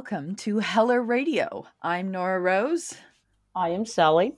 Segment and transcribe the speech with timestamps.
[0.00, 1.66] welcome to Heller Radio.
[1.82, 2.94] I'm Nora Rose,
[3.54, 4.32] I am Sally.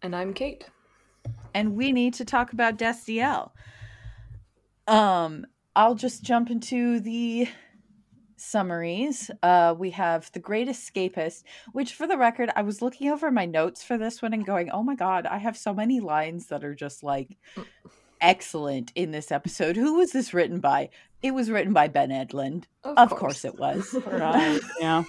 [0.00, 0.64] And I'm Kate.
[1.52, 3.50] and we need to talk about Destiel.
[4.86, 7.48] Um, I'll just jump into the
[8.36, 9.28] summaries.
[9.42, 13.44] Uh, we have The Great Escapist, which, for the record, I was looking over my
[13.44, 16.62] notes for this one and going, oh my God, I have so many lines that
[16.62, 17.36] are just like
[18.20, 19.74] excellent in this episode.
[19.74, 20.90] Who was this written by?
[21.20, 22.64] It was written by Ben Edlund.
[22.84, 23.44] Of, course.
[23.44, 23.94] it was.
[24.06, 24.60] Right.
[24.80, 25.02] yeah.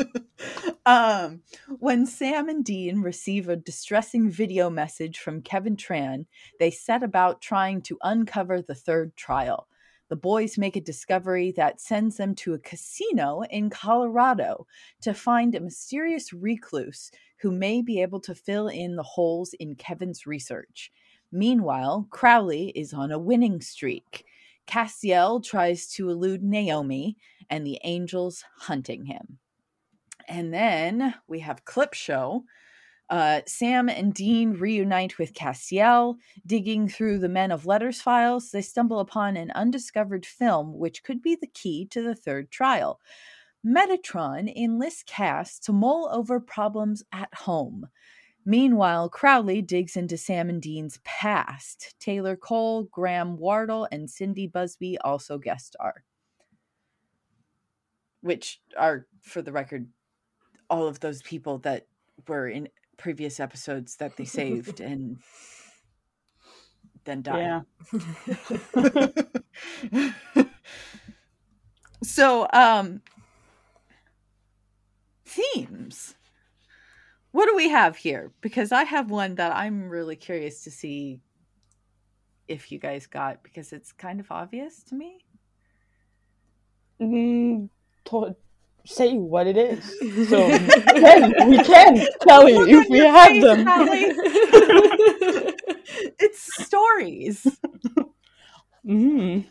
[0.86, 1.42] um,
[1.78, 6.26] when Sam and Dean receive a distressing video message from Kevin Tran,
[6.58, 9.66] they set about trying to uncover the third trial.
[10.10, 14.66] The boys make a discovery that sends them to a casino in Colorado
[15.02, 19.74] to find a mysterious recluse who may be able to fill in the holes in
[19.74, 20.92] Kevin's research.
[21.32, 24.24] Meanwhile, Crowley is on a winning streak.
[24.70, 27.16] Castiel tries to elude Naomi
[27.48, 29.38] and the angels hunting him.
[30.28, 32.44] And then we have Clip Show.
[33.08, 36.14] Uh, Sam and Dean reunite with Castiel.
[36.46, 41.20] Digging through the Men of Letters files, they stumble upon an undiscovered film which could
[41.20, 43.00] be the key to the third trial.
[43.66, 47.88] Metatron enlists Cass to mull over problems at home.
[48.50, 51.94] Meanwhile, Crowley digs into Sam and Dean's past.
[52.00, 56.02] Taylor Cole, Graham Wardle, and Cindy Busby also guest star.
[58.22, 59.86] Which are, for the record,
[60.68, 61.86] all of those people that
[62.26, 65.18] were in previous episodes that they saved and
[67.04, 67.62] then died.
[67.92, 70.02] Yeah.
[72.02, 73.00] so, um,
[75.24, 76.16] themes.
[77.32, 78.32] What do we have here?
[78.40, 81.20] Because I have one that I'm really curious to see
[82.48, 85.18] if you guys got because it's kind of obvious to me.
[87.00, 87.68] Mm,
[88.06, 88.34] to-
[88.84, 89.84] say what it is.
[90.28, 90.46] So
[90.94, 93.66] we can, we can tell you if we have them.
[96.18, 97.46] it's stories.
[98.86, 99.44] Mm.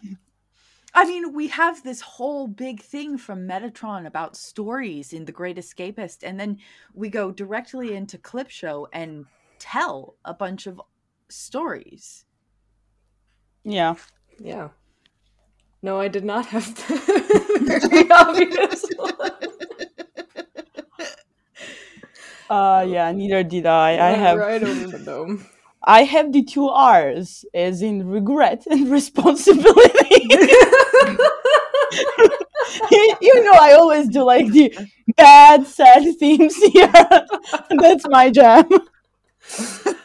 [0.99, 5.55] I mean, we have this whole big thing from Metatron about stories in The Great
[5.55, 6.57] Escapist, and then
[6.93, 9.25] we go directly into Clip Show and
[9.59, 10.81] tell a bunch of
[11.29, 12.25] stories.
[13.63, 13.95] Yeah.
[14.41, 14.71] Yeah.
[15.81, 19.31] No, I did not have the very obvious one.
[22.49, 23.09] Uh, yeah.
[23.13, 23.91] Neither did I.
[23.91, 24.37] I have.
[24.37, 25.45] right over the dome.
[25.83, 30.27] I have the two R's, as in regret and responsibility.
[33.21, 34.73] you know, I always do like the
[35.15, 36.91] bad, sad themes here.
[37.79, 38.67] That's my jam.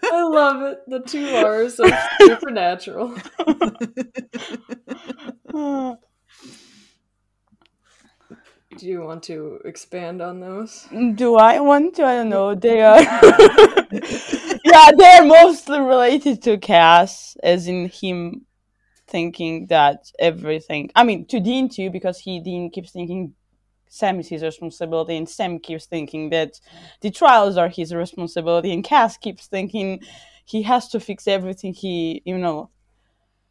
[0.05, 0.79] I love it.
[0.87, 3.15] The two R's of supernatural.
[8.77, 10.89] Do you want to expand on those?
[11.15, 12.05] Do I want to?
[12.05, 12.55] I don't know.
[12.55, 13.01] They are.
[14.65, 18.47] yeah, they're mostly related to Cass, as in him
[19.07, 20.91] thinking that everything.
[20.97, 23.35] I mean, to Dean too, because he Dean keeps thinking
[23.89, 26.59] Sam is his responsibility, and Sam keeps thinking that
[27.01, 30.01] the trials are his responsibility, and Cass keeps thinking
[30.45, 32.71] he has to fix everything he, you know,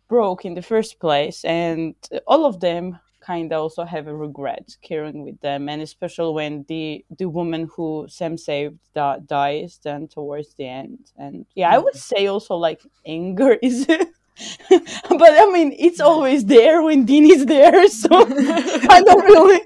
[0.09, 1.95] broke in the first place, and
[2.27, 6.65] all of them kind of also have a regret carrying with them, and especially when
[6.67, 11.95] the the woman who Sam saved dies, then towards the end, and yeah, I would
[11.95, 13.85] say also like anger is.
[13.87, 19.61] but I mean, it's always there when Dean is there, so I don't really,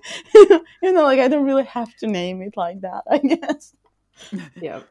[0.83, 3.03] you know, like I don't really have to name it like that.
[3.09, 3.73] I guess.
[4.61, 4.81] Yeah.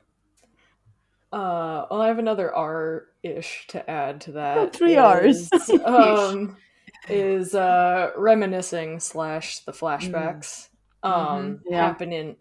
[1.32, 4.72] Uh, well, I have another R ish to add to that.
[4.74, 5.50] three Rs.
[5.84, 6.56] um,
[7.08, 10.68] is uh, reminiscing slash the flashbacks
[11.02, 11.86] um, Yeah.
[11.86, 12.36] happen in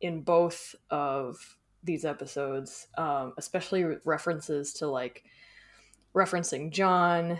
[0.00, 1.36] in both of
[1.84, 5.24] these episodes, um, especially with references to like
[6.14, 7.38] referencing John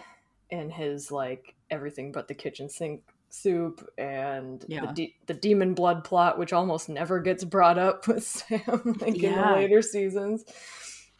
[0.50, 4.86] and his like everything but the kitchen sink soup and Yeah.
[4.86, 8.60] the de- the demon blood plot, which almost never gets brought up with Sam
[9.00, 10.44] like in the later seasons.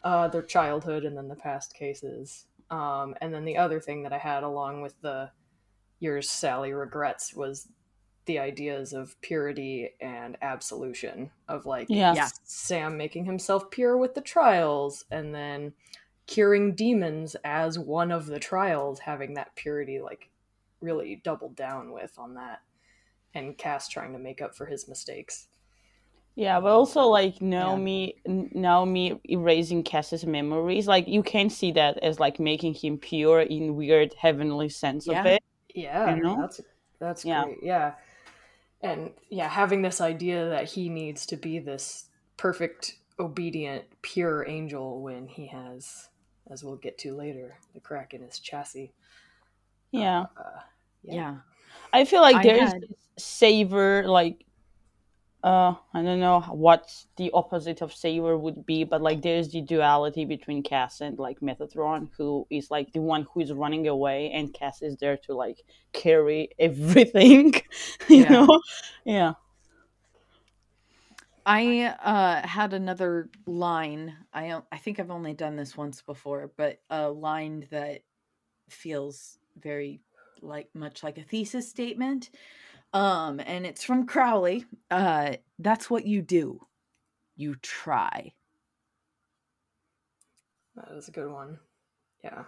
[0.04, 2.46] Uh, their childhood and then the past cases.
[2.70, 5.30] Um, and then the other thing that I had along with the
[6.00, 7.68] yours Sally regrets was
[8.26, 12.14] the ideas of purity and absolution of like Yeah.
[12.14, 12.28] Yeah.
[12.44, 15.72] Sam making himself pure with the trials and then
[16.26, 20.28] curing demons as one of the trials having that purity like
[20.80, 22.60] really doubled down with on that
[23.34, 25.48] and Cass trying to make up for his mistakes.
[26.34, 30.86] Yeah, but also like Naomi, N- Naomi erasing Cass's memories.
[30.86, 35.26] Like you can see that as like making him pure in weird heavenly sense of
[35.26, 35.42] it.
[35.82, 36.40] Yeah, You know?
[36.40, 36.60] that's
[36.98, 37.44] that's Yeah.
[37.44, 37.58] great.
[37.62, 37.94] Yeah,
[38.82, 45.00] and yeah, having this idea that he needs to be this perfect, obedient, pure angel
[45.02, 46.08] when he has,
[46.50, 48.92] as we'll get to later, the crack in his chassis.
[49.90, 50.60] Yeah, Uh,
[51.02, 51.14] Yeah.
[51.14, 51.36] Yeah.
[51.92, 52.84] I feel like I there's had-
[53.16, 54.44] savor like
[55.42, 59.60] uh I don't know what the opposite of savor would be, but like there's the
[59.62, 64.30] duality between Cass and like Metatron, who is like the one who is running away,
[64.32, 65.62] and Cass is there to like
[65.92, 67.54] carry everything.
[68.08, 68.28] you Yeah.
[68.28, 68.60] know?
[69.04, 69.34] Yeah.
[71.46, 74.16] I uh, had another line.
[74.32, 78.02] i i think I've only done this once before, but a line that
[78.70, 80.00] feels very
[80.42, 82.30] like much like a thesis statement.
[82.92, 84.64] Um, and it's from Crowley.
[84.90, 86.66] Uh, that's what you do.
[87.36, 88.32] You try.
[90.76, 91.58] That is a good one.
[92.22, 92.44] Yeah.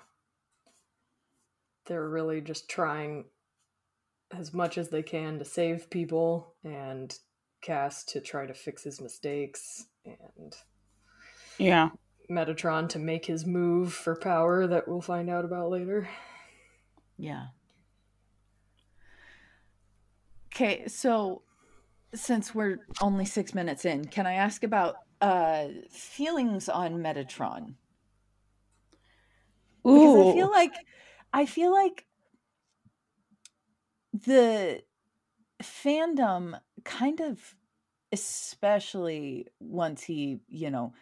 [1.86, 3.24] They're really just trying
[4.32, 7.16] as much as they can to save people and
[7.62, 10.54] Cass to try to fix his mistakes and
[11.58, 11.90] Yeah.
[12.30, 16.08] Metatron to make his move for power that we'll find out about later.
[17.18, 17.48] Yeah.
[20.52, 21.42] Okay, so
[22.14, 27.76] since we're only six minutes in, can I ask about uh feelings on Metatron?
[29.92, 30.74] because I feel like
[31.32, 32.06] I feel like
[34.12, 34.82] the
[35.62, 37.54] fandom kind of
[38.12, 40.94] especially once he, you know,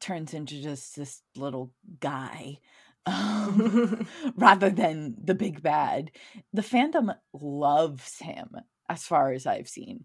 [0.00, 2.58] turns into just this little guy
[4.36, 6.10] rather than the big bad.
[6.52, 8.56] The fandom loves him
[8.88, 10.04] as far as I've seen.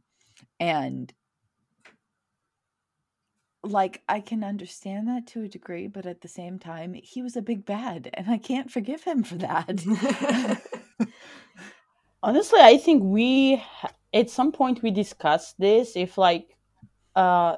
[0.60, 1.14] And
[3.64, 7.36] like I can understand that to a degree, but at the same time, he was
[7.36, 10.62] a big bad, and I can't forgive him for that.
[12.24, 13.64] Honestly, I think we
[14.14, 16.56] at some point we discussed this if like
[17.16, 17.58] uh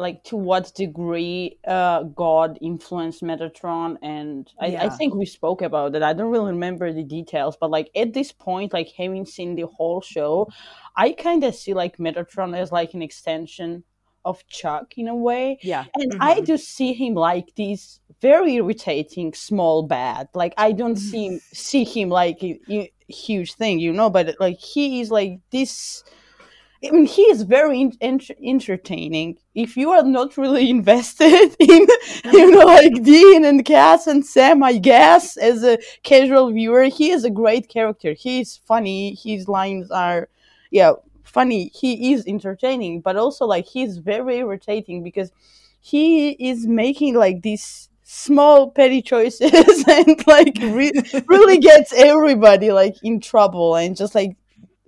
[0.00, 5.94] like to what degree uh God influenced Metatron and I, I think we spoke about
[5.94, 6.02] it.
[6.02, 9.66] I don't really remember the details, but like at this point, like having seen the
[9.66, 10.48] whole show,
[10.96, 13.84] I kinda see like Metatron as like an extension
[14.24, 15.58] of Chuck in a way.
[15.62, 16.46] yeah, And I Mhm.
[16.46, 20.28] just see him like this very irritating small bad.
[20.34, 24.10] Like I don't see see him like a, a huge thing, you know.
[24.10, 26.02] But like he is like this.
[26.82, 29.36] I mean, he is very in- ent- entertaining.
[29.54, 31.86] If you are not really invested in,
[32.32, 37.10] you know, like Dean and Cass and Sam, I guess as a casual viewer, he
[37.10, 38.14] is a great character.
[38.14, 39.14] He is funny.
[39.22, 40.28] His lines are,
[40.70, 41.70] yeah, funny.
[41.74, 45.30] He is entertaining, but also like he's very irritating because
[45.80, 50.92] he is making like these small petty choices and like re-
[51.26, 54.36] really gets everybody like in trouble and just like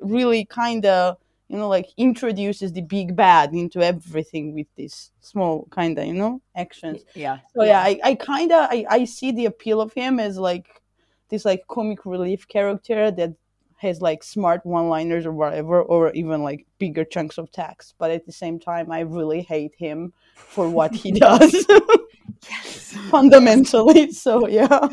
[0.01, 1.17] really kind of
[1.53, 6.15] you know like introduces the big bad into everything with this small kind of you
[6.15, 7.39] know actions yeah.
[7.55, 10.67] so yeah, I, I kind of I, I see the appeal of him as like
[11.29, 13.35] this like comic relief character that
[13.77, 17.95] has like smart one-liners or whatever, or even like bigger chunks of text.
[17.99, 21.67] But at the same time, I really hate him for what he does
[22.49, 22.97] Yes.
[23.11, 24.13] fundamentally.
[24.13, 24.89] So yeah,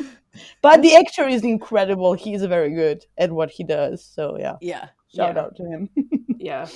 [0.61, 2.13] but the actor is incredible.
[2.13, 4.03] He's very good at what he does.
[4.03, 4.89] So yeah, Yeah.
[5.15, 5.41] Shout Yeah.
[5.41, 5.89] out to him.
[6.39, 6.67] yeah.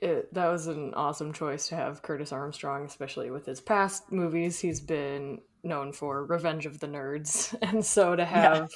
[0.00, 4.60] It, that was an awesome choice to have Curtis Armstrong, especially with his past movies.
[4.60, 8.68] He's been known for Revenge of the Nerds, and so to have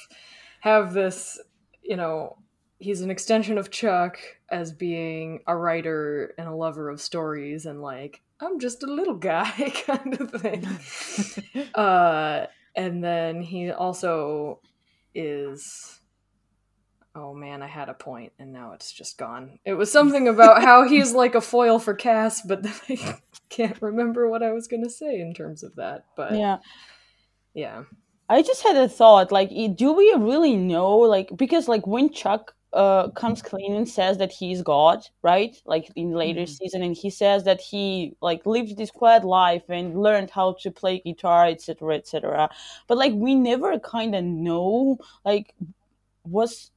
[0.59, 1.39] have this,
[1.81, 2.37] you know,
[2.79, 4.17] he's an extension of Chuck
[4.49, 9.15] as being a writer and a lover of stories, and like I'm just a little
[9.15, 9.49] guy
[9.85, 10.67] kind of thing.
[11.73, 14.59] uh, and then he also
[15.15, 16.01] is
[17.15, 19.59] Oh man, I had a point and now it's just gone.
[19.65, 23.79] It was something about how he's like a foil for Cass, but then I can't
[23.81, 26.05] remember what I was gonna say in terms of that.
[26.15, 26.57] But yeah,
[27.53, 27.83] yeah.
[28.29, 32.55] I just had a thought, like, do we really know, like, because, like, when Chuck
[32.73, 35.55] uh comes clean and says that he's God, right?
[35.65, 36.49] Like in later Mhm.
[36.57, 40.71] season, and he says that he like lived this quiet life and learned how to
[40.71, 42.49] play guitar, etc., etc.
[42.87, 45.53] But like, we never kind of know, like,
[46.25, 46.71] was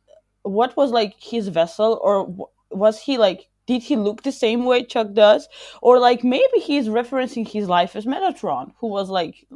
[0.46, 3.48] what was like his vessel, or was he like?
[3.66, 5.48] Did he look the same way Chuck does?
[5.82, 9.46] Or like maybe he's referencing his life as Metatron, who was like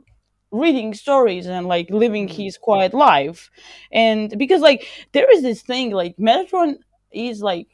[0.50, 2.32] reading stories and like living Mhm.
[2.32, 3.50] his quiet life
[3.92, 6.74] and because like there is this thing like metatron
[7.12, 7.68] is like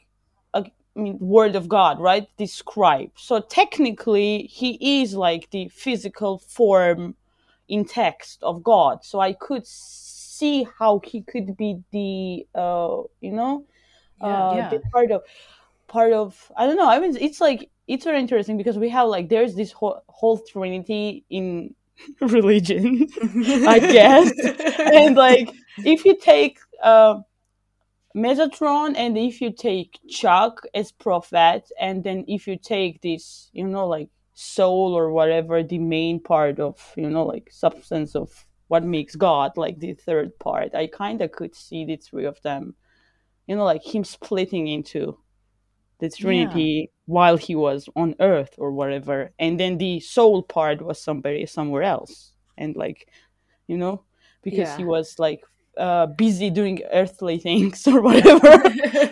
[0.53, 2.27] a, I mean, word of God, right?
[2.37, 3.11] The scribe.
[3.15, 7.15] So technically, he is like the physical form
[7.67, 9.03] in text of God.
[9.03, 9.65] So I could
[10.37, 13.65] see how he could be the, uh, you know,
[14.21, 14.79] uh, Yeah.
[14.91, 15.21] part of
[15.87, 16.89] part of I don't know.
[16.89, 20.39] I mean, it's like it's very interesting because we have like there's this whole, whole
[20.39, 21.75] trinity in
[22.21, 23.07] religion,
[23.67, 24.29] I guess,
[24.95, 25.49] and like
[25.85, 27.15] if you take uh,
[28.15, 33.67] Metatron and if you take Chuck as prophet, and then if you take this, you
[33.67, 38.83] know, like soul or whatever, the main part of, you know, like substance of what
[38.83, 42.75] makes God, like the third part, I kind of could see the three of them,
[43.47, 45.17] you know, like him splitting into
[45.99, 51.01] the Trinity while he was on Earth or whatever, and then the soul part was
[51.01, 53.07] somebody somewhere else, and like,
[53.67, 54.03] you know,
[54.43, 55.41] because he was like
[55.77, 58.63] uh, busy doing earthly things or whatever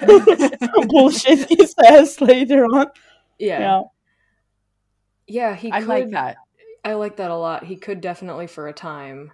[0.88, 2.88] bullshit he says later on.
[3.40, 3.60] yeah.
[3.60, 3.82] Yeah,
[5.28, 6.38] Yeah, he I could like that.
[6.84, 7.64] I like that a lot.
[7.64, 9.32] He could definitely for a time.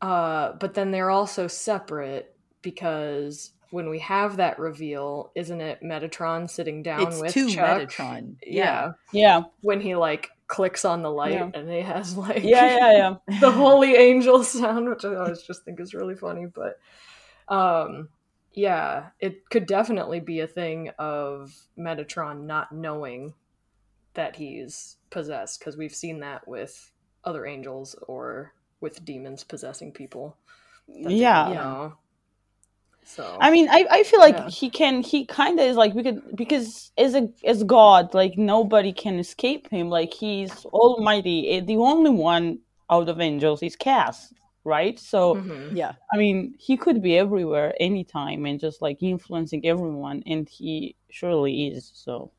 [0.00, 6.48] Uh, but then they're also separate because when we have that reveal, isn't it Metatron
[6.48, 7.82] sitting down It's with two Chuck?
[7.82, 8.36] Metatron.
[8.46, 8.92] Yeah.
[9.12, 11.50] yeah, When he like clicks on the light Yeah.
[11.52, 13.40] and he has like yeah, yeah, yeah.
[13.40, 16.46] the holy angel sound, which I always just think is really funny.
[16.46, 16.78] But
[17.48, 18.08] um,
[18.52, 23.34] yeah, it could definitely be a thing of Metatron not knowing
[24.14, 26.90] that he's possessed because we've seen that with
[27.24, 30.36] other angels or with demons possessing people.
[30.88, 31.48] That they- Yeah.
[31.48, 31.94] you know.
[33.04, 34.48] So I mean, I, I feel like Yeah.
[34.50, 38.36] he can he kind of is like we could because as a as God, like
[38.36, 39.88] nobody can escape him.
[39.88, 41.48] Like he's Almighty.
[41.52, 42.58] Eh, The only one
[42.90, 44.32] out of angels is Cass,
[44.64, 44.98] right?
[44.98, 45.74] So Mhm.
[45.74, 45.94] Yeah.
[46.12, 51.68] I mean, he could be everywhere, anytime, and just like influencing everyone, and he surely
[51.68, 51.90] is.
[51.94, 52.30] So,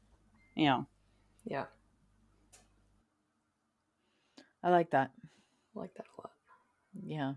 [0.56, 0.84] yeah,
[1.46, 1.66] yeah,
[4.64, 5.12] I like that.
[5.76, 6.29] I like that a lot.
[7.04, 7.34] Yeah.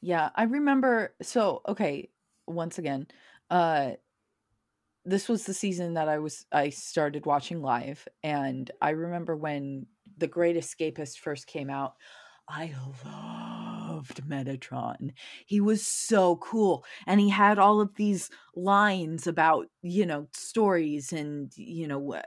[0.00, 2.10] Yeah, I remember so okay,
[2.46, 3.06] once again,
[3.50, 3.92] uh
[5.04, 9.86] this was the season that I was I started watching live and I remember when
[10.18, 11.94] The Great Escapist first came out,
[12.48, 12.72] I
[13.04, 15.12] loved Metatron.
[15.46, 21.12] He was so cool and he had all of these lines about, you know, stories
[21.12, 22.20] and, you know,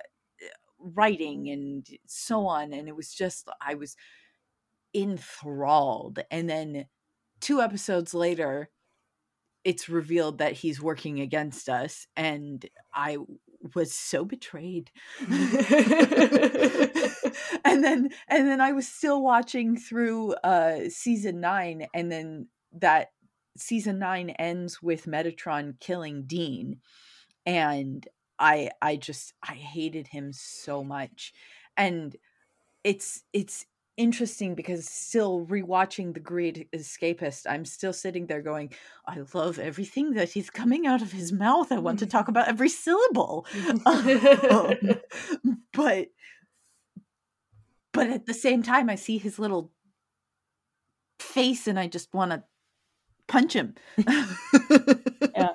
[0.80, 3.96] writing and so on and it was just I was
[4.96, 6.86] enthralled and then
[7.42, 8.70] two episodes later
[9.64, 13.18] it's revealed that he's working against us and i
[13.74, 14.92] was so betrayed.
[17.64, 23.10] And then and then i was still watching through uh season 9 and then that
[23.58, 26.80] season 9 ends with metatron killing dean
[27.46, 28.08] and
[28.40, 31.34] i i just i hated him so much.
[31.75, 32.16] And
[32.84, 33.66] it's it's
[33.98, 38.70] interesting because still rewatching the great escapist i'm still sitting there going
[39.08, 41.72] i love everything that is coming out of his mouth.
[41.72, 43.46] I want to talk about every syllable.
[43.86, 44.80] Um,
[45.74, 46.08] but
[47.94, 49.72] but at the same time i see his little
[51.20, 52.44] face and i just want to
[53.28, 53.75] punch him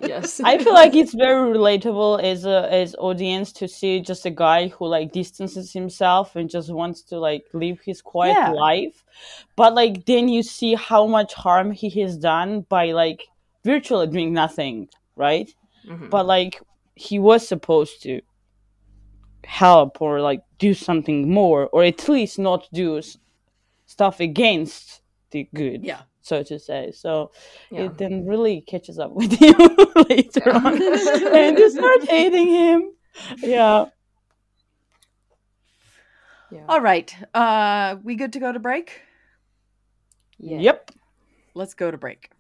[0.00, 0.09] yeah.
[0.20, 4.30] yes, I feel like it's very relatable as a as audience to see just a
[4.30, 8.50] guy who like distances himself and just wants to like live his quiet Yeah.
[8.52, 9.04] life,
[9.56, 13.23] but like then you see how much harm he has done by like
[13.64, 15.50] virtually doing nothing, right?
[15.88, 16.11] Mhm.
[16.11, 16.61] but like
[16.94, 18.20] he was supposed to
[19.44, 23.00] help or like do something more or at least not do
[23.87, 27.30] stuff against the good yeah so to say so
[27.70, 27.82] yeah.
[27.82, 29.52] it then really catches up with you
[30.08, 30.75] later on
[31.40, 32.92] and you start hating him
[33.38, 33.87] yeah
[36.50, 36.64] yeah.
[36.68, 39.02] all right uh we good to go to break
[40.38, 40.58] yeah.
[40.58, 40.90] yep
[41.54, 42.30] let's go to break.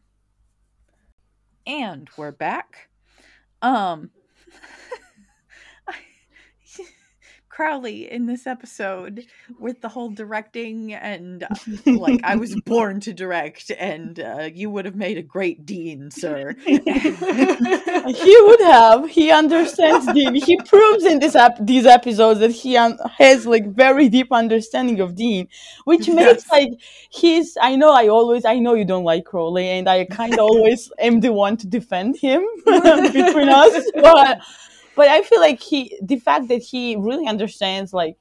[1.66, 2.88] And we're back.
[3.62, 4.10] Um
[7.64, 9.26] Crowley in this episode
[9.58, 11.48] with the whole directing and uh,
[11.84, 16.10] like I was born to direct and uh, you would have made a great dean,
[16.10, 16.54] sir.
[16.64, 16.76] he
[18.46, 22.98] would have he understands dean he proves in this ep- these episodes that he un-
[23.18, 25.46] has like very deep understanding of dean
[25.84, 26.50] which makes Yes.
[26.50, 26.70] like
[27.10, 30.40] he's i know i always i know you don't like crowley and i kind of
[30.40, 34.38] always am the one to defend him between us but
[35.00, 38.16] but i feel like he the fact that he really understands like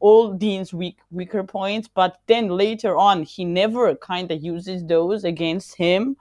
[0.00, 5.24] all dean's weak weaker points but then later on he never kind of uses those
[5.24, 6.16] against him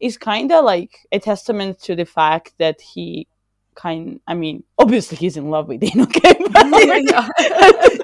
[0.00, 3.26] is kind of like a testament to the fact that he
[3.74, 4.20] kind.
[4.26, 6.34] I mean, obviously he's in love with Dean, okay?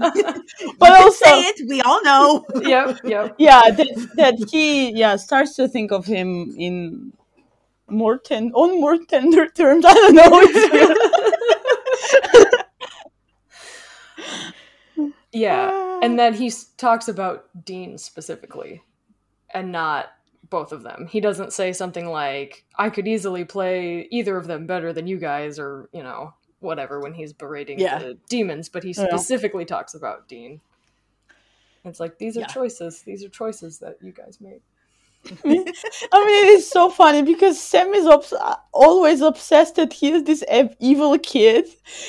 [0.00, 0.40] But,
[0.78, 1.68] but also, say it.
[1.68, 2.44] We all know.
[2.62, 3.34] yep, yep.
[3.38, 7.12] yeah, that, that he yeah starts to think of him in
[7.88, 9.84] more ten on more tender terms.
[9.84, 10.30] I don't know.
[10.32, 10.70] It's
[15.32, 16.00] Yeah.
[16.02, 16.16] And ah.
[16.16, 18.82] then he talks about Dean specifically
[19.52, 20.10] and not
[20.48, 21.06] both of them.
[21.06, 25.18] He doesn't say something like, I could easily play either of them better than you
[25.18, 27.98] guys, or, you know, whatever when he's berating Yeah.
[27.98, 30.60] the demons, but he specifically talks about Dean.
[31.84, 32.46] It's like, these are Yeah.
[32.46, 33.02] choices.
[33.02, 34.60] These are choices that you guys made.
[35.44, 38.32] I mean, it is so funny because Sam is obs-
[38.72, 41.66] always obsessed that he is this ev- evil kid,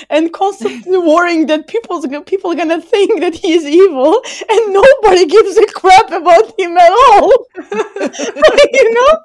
[0.10, 5.26] and constantly worrying that people's people are gonna think that he is evil, and nobody
[5.26, 7.32] gives a crap about him at all.
[7.58, 9.18] you know,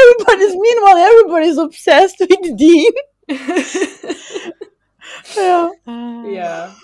[0.00, 2.92] everybody's meanwhile everybody's obsessed with Dean.
[5.36, 5.70] Yeah.
[5.86, 6.74] yeah.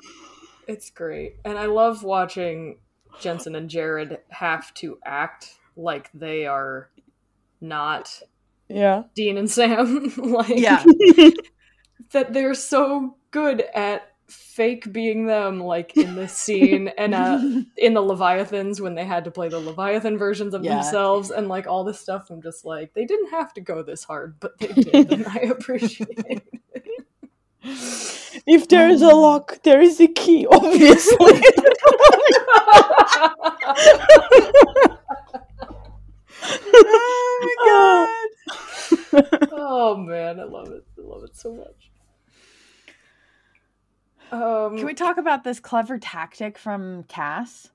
[0.66, 1.36] It's great.
[1.44, 2.78] And I love watching
[3.20, 6.90] Jensen and Jared have to act like they are
[7.60, 8.20] not
[8.68, 9.04] Yeah.
[9.14, 10.12] Dean and Sam.
[10.16, 10.84] like Yeah.
[12.12, 17.38] that they're so good at fake being them like in this scene and uh
[17.76, 20.76] in the Leviathans when they had to play the Leviathan versions of Yeah.
[20.76, 24.02] themselves and like all this stuff I'm just like they didn't have to go this
[24.04, 26.42] hard but they did and I appreciate it.
[28.46, 30.46] If there is a lock, there is a key.
[30.46, 31.40] Obviously.
[36.44, 37.56] Oh my
[39.22, 39.48] god.
[39.52, 40.84] oh man, I love it.
[40.98, 41.90] I love it so much.
[44.32, 47.70] Um Can we talk about this clever tactic from Cass?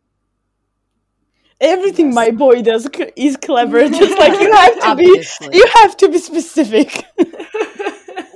[1.61, 2.15] Everything Yes.
[2.15, 3.89] my boy does is clever.
[3.89, 7.05] Just like you have to be, you have to be specific.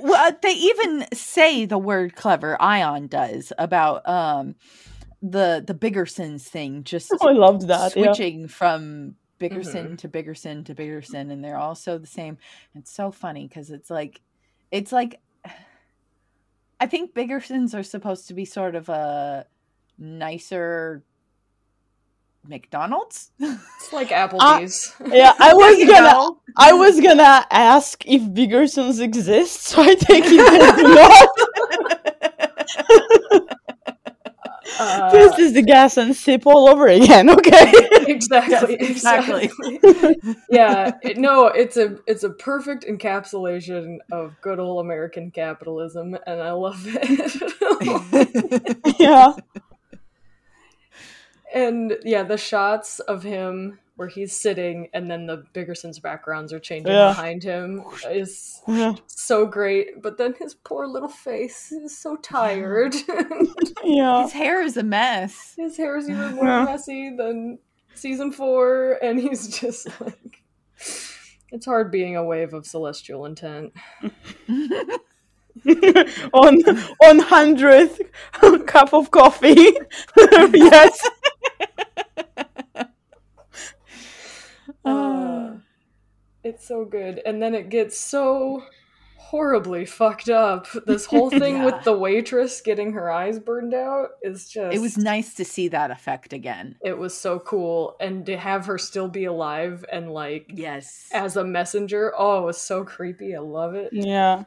[0.00, 2.60] Well, they even say the word clever.
[2.60, 4.54] Ion does about um
[5.22, 7.92] the the Biggersons thing, just Oh, I loved that.
[7.92, 8.46] Switching yeah.
[9.38, 9.94] Switching from Biggerson mm-hmm.
[9.96, 12.38] to Biggerson to Biggerson, and they're all so the same.
[12.74, 14.20] It's so funny because it's like,
[14.70, 15.20] it's like,
[16.80, 19.46] I think Biggersons are supposed to be sort of a
[19.98, 21.02] nicer
[22.46, 23.30] McDonald's.
[23.38, 24.94] it's like Applebee's.
[25.06, 26.40] Yeah, I was gonna, know?
[26.56, 31.28] I was gonna ask if Biggersons exist, so I take it they do not.
[34.78, 37.30] Uh, this is the gas and sip all over again.
[37.34, 37.72] Okay.
[38.06, 39.44] exactly Yes, exactly.
[39.44, 40.36] exactly.
[40.50, 46.40] yeah it, no it's a it's a perfect encapsulation of good old american capitalism and
[46.40, 47.34] i love it
[48.98, 49.32] yeah.
[51.54, 56.58] and yeah the shots of him where he's sitting and then the biggerson's backgrounds are
[56.58, 57.08] changing Yeah.
[57.10, 58.94] behind him is Yeah.
[59.06, 62.94] so great but then his poor little face is so tired
[63.84, 64.22] Yeah.
[64.22, 65.54] His hair is a mess.
[65.56, 66.64] his hair is even more Yeah.
[66.64, 67.58] messy than
[67.94, 70.42] season four, and he's just like.
[71.52, 73.72] It's hard being a wave of celestial intent.
[76.32, 76.60] on
[77.04, 78.00] on hundredth
[78.66, 79.76] cup of coffee.
[80.16, 81.08] yes.
[84.84, 85.52] Uh,
[86.44, 87.20] it's so good.
[87.24, 88.62] And then it gets so
[89.16, 90.66] horribly fucked up.
[90.86, 91.64] This whole thing Yeah.
[91.64, 94.74] with the waitress getting her eyes burned out is just.
[94.74, 96.76] It was nice to see that effect again.
[96.84, 97.96] It was so cool.
[98.00, 101.08] And to have her still be alive and like Yes.
[101.12, 103.34] as a messenger, oh, it was so creepy.
[103.34, 103.88] I love it.
[103.92, 104.44] Yeah.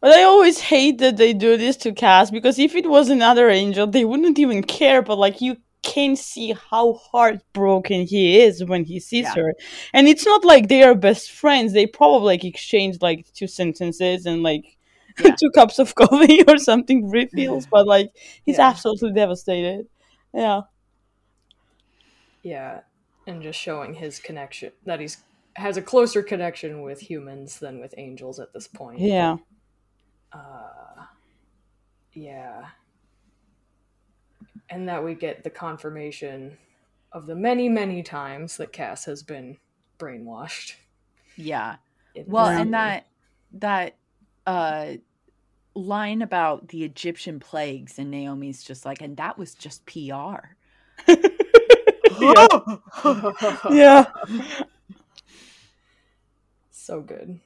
[0.00, 3.48] But I always hate that they do this to Cass because if it was another
[3.48, 5.00] angel, they wouldn't even care.
[5.00, 9.34] But like you can see how heartbroken he is when he sees Yeah.
[9.36, 9.54] her,
[9.92, 11.72] and it's not like they are best friends.
[11.72, 14.64] They probably like exchanged like two sentences and like
[15.18, 15.36] Yeah.
[15.40, 17.66] two cups of coffee or something refills.
[17.70, 18.10] But like
[18.44, 18.68] he's Yeah.
[18.70, 19.86] absolutely devastated.
[20.34, 20.62] Yeah.
[22.42, 22.80] Yeah,
[23.26, 25.18] and just showing his connection that he's
[25.56, 28.98] has a closer connection with humans than with angels at this point.
[29.00, 29.36] Yeah.
[30.32, 31.04] Uh,
[32.12, 32.66] yeah.
[34.70, 36.56] And that we get the confirmation
[37.12, 39.58] of the many, many times that Cass has been
[39.98, 40.74] brainwashed.
[41.36, 41.76] Yeah.
[42.26, 43.06] Well, and that
[43.54, 43.96] that
[44.46, 44.94] uh
[45.74, 50.54] line about the Egyptian plagues and Naomi's just like, and that was just PR.
[53.70, 54.06] Yeah.
[56.70, 57.40] so good.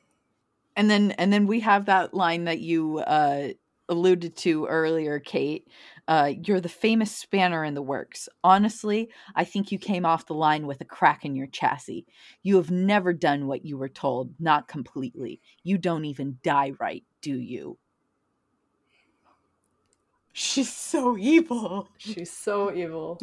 [0.77, 3.49] And then and then we have that line that you uh
[3.89, 5.67] alluded to earlier, Kate.
[6.09, 8.29] Uh, you're the famous spanner in the works.
[8.43, 12.07] Honestly, I think you came off the line with a crack in your chassis.
[12.43, 15.41] You have never done what you were told, not completely.
[15.63, 17.79] You don't even die right, do you?
[20.33, 21.89] She's so evil.
[21.99, 23.19] She's so evil.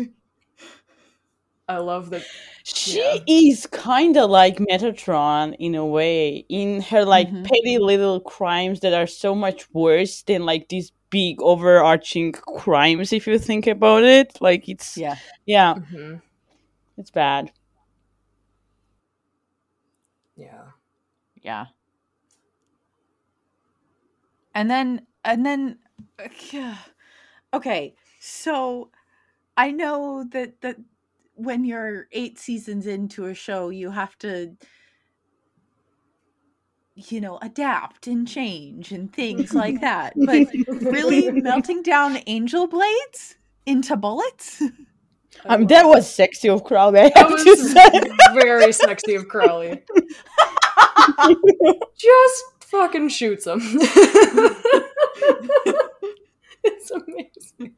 [1.68, 2.24] I love that.
[2.64, 3.18] She Yeah.
[3.28, 7.44] is kind of like Metatron in a way, in her like Mhm.
[7.44, 13.14] petty little crimes that are so much worse than like these big overarching crimes.
[13.14, 15.18] If you think about it, like it's Yeah.
[15.46, 16.22] yeah, Mhm.
[16.98, 17.52] it's bad.
[20.36, 20.72] Yeah.
[21.42, 21.68] Yeah.
[24.54, 25.80] And then and then
[27.54, 28.90] okay, so
[29.58, 30.78] I know that that
[31.36, 34.56] when you're 8 seasons into a show, you have to
[36.96, 40.14] you know, adapt and change and things like that.
[40.26, 44.62] But really melting down angel blades into bullets?
[44.62, 44.66] I
[45.58, 47.02] mean, um, that was sexy of Crowley.
[47.02, 48.42] I That was say.
[48.42, 49.84] very sexy of Crowley.
[51.98, 53.60] Just fucking shoots him.
[56.64, 57.76] it's amazing.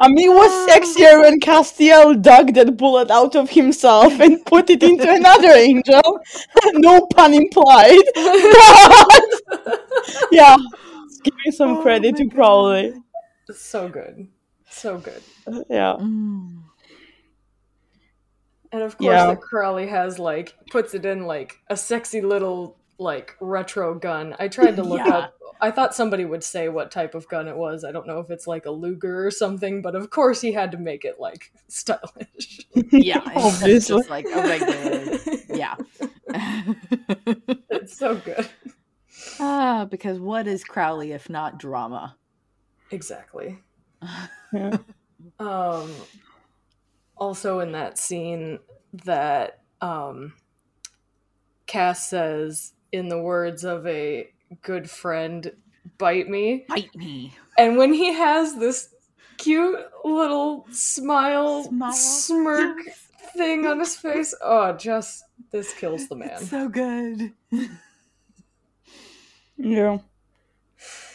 [0.00, 4.70] I mean, it was sexier when Castiel dug that bullet out of himself and put
[4.70, 6.20] it into another angel.
[6.74, 8.02] no pun implied.
[10.14, 10.56] But yeah,
[11.44, 12.34] me some Oh credit to God.
[12.34, 12.94] Crowley.
[13.52, 14.28] so good.
[14.70, 15.22] So good.
[15.70, 15.96] Yeah.
[16.00, 16.62] Mm.
[18.72, 19.26] And of course Yeah.
[19.26, 24.34] that Crowley has like puts it in like a sexy little like retro gun.
[24.38, 25.16] I tried to look Yeah.
[25.16, 27.84] up I thought somebody would say what type of gun it was.
[27.84, 30.70] I don't know if it's like a Luger or something, but of course he had
[30.72, 32.60] to make it like stylish.
[32.92, 33.96] Yeah, it's Obviously.
[33.96, 35.74] just like a regular yeah.
[37.70, 38.48] it's so good.
[39.40, 42.16] Ah, because what is Crowley if not drama?
[42.90, 43.58] Exactly.
[44.52, 44.76] Yeah.
[45.40, 45.92] Um
[47.16, 48.60] also in that scene
[49.04, 50.34] that um
[51.66, 54.30] Cass says in the words of a
[54.62, 55.52] good friend,
[55.98, 56.64] bite me.
[56.68, 57.34] Bite me.
[57.56, 58.94] And when he has this
[59.36, 61.92] cute little smile, Smile.
[61.92, 62.78] smirk
[63.36, 66.30] thing on his face, oh, just this kills the man.
[66.32, 67.32] It's so good.
[69.60, 69.98] Yeah.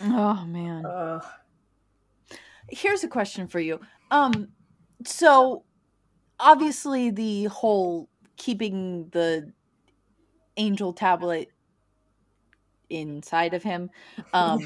[0.02, 0.86] Oh man.
[0.86, 1.22] Uh,
[2.68, 3.80] Here's a question for you.
[4.12, 4.50] Um
[5.06, 5.64] so
[6.40, 9.52] obviously the whole keeping the
[10.58, 11.50] angel tablet
[12.94, 13.90] inside of him
[14.34, 14.60] um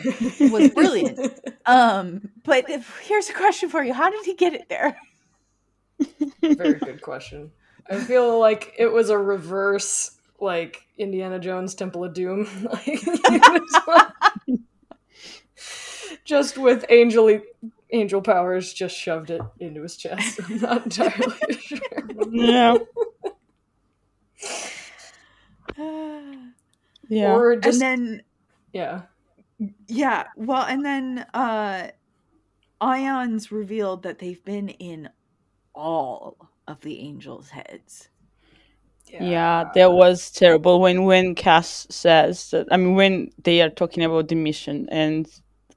[0.51, 1.39] was brilliant.
[1.65, 3.93] Um but if, here's a question for you.
[3.93, 4.97] How did he get it there?
[6.41, 7.51] Very good question.
[7.89, 12.47] I feel like it was a reverse, like Indiana Jones Temple of Doom.
[12.71, 12.99] like,
[13.87, 14.11] like-
[16.25, 17.41] just with angel
[17.91, 20.39] angel powers, just shoved it into his chest.
[20.47, 21.79] I'm not entirely sure.
[22.31, 22.77] Yeah.
[27.09, 27.33] Yeah.
[27.35, 28.23] Or just and then
[28.73, 29.03] yeah.
[29.87, 31.89] Yeah, well, and then uh
[32.81, 35.09] Ions revealed that they've been in
[35.73, 38.09] all of the angels' heads.
[39.19, 42.67] Yeah, that was terrible when when Cass says that.
[42.71, 45.27] I mean, when they are talking about the mission, and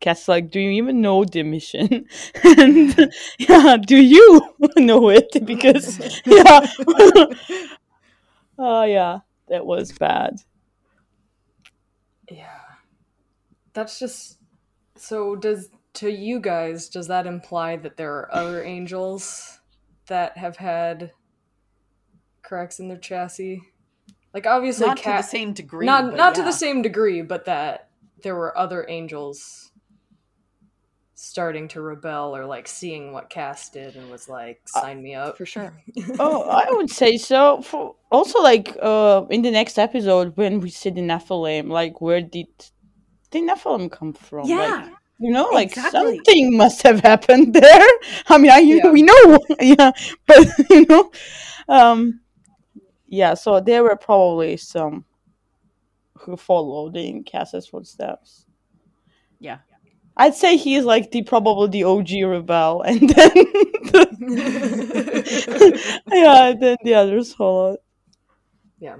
[0.00, 2.06] Cass like, "Do you even know the mission?"
[2.44, 4.42] and yeah, do you
[4.76, 5.30] know it?
[5.46, 6.66] Because yeah,
[8.58, 10.40] oh yeah, that was bad.
[12.30, 12.60] Yeah.
[13.72, 14.38] That's just
[14.96, 19.60] so does to you guys does that imply that there are other angels
[20.06, 21.12] that have had
[22.42, 23.62] cracks in their chassis?
[24.32, 25.86] Like obviously Not to the same degree.
[25.86, 27.88] not not to the same degree, but that
[28.22, 29.69] there were other angels
[31.22, 35.36] starting to rebel or like seeing what Cass did and was like, sign me up.
[35.36, 35.72] for sure.
[36.18, 37.60] oh, I would say so.
[37.60, 42.22] For also, like uh, in the next episode, when we see the Nephilim, like where
[42.22, 42.46] did
[43.32, 44.48] the Nephilim come from?
[44.48, 44.88] Like, Yeah.
[45.18, 46.16] you know, like Exactly.
[46.16, 47.86] something must have happened there.
[48.28, 48.90] I mean, I Yeah.
[48.90, 49.90] we know, yeah,
[50.26, 51.10] but you know,
[51.68, 52.20] um,
[53.06, 53.34] yeah.
[53.34, 55.04] So there were probably some
[56.20, 58.46] who followed in Cass's footsteps.
[59.38, 59.58] Yeah.
[60.16, 63.30] I'd say he's like the probably the OG rebel, and then
[63.90, 64.08] the,
[66.12, 67.78] yeah, and then the others followed.
[68.78, 68.96] yeah.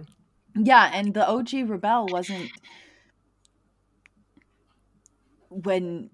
[0.57, 2.53] Yeah, and the OG Rebel wasn't
[5.49, 6.11] when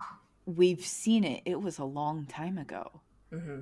[0.47, 3.03] we've seen it, it was a long time ago.
[3.33, 3.61] hmm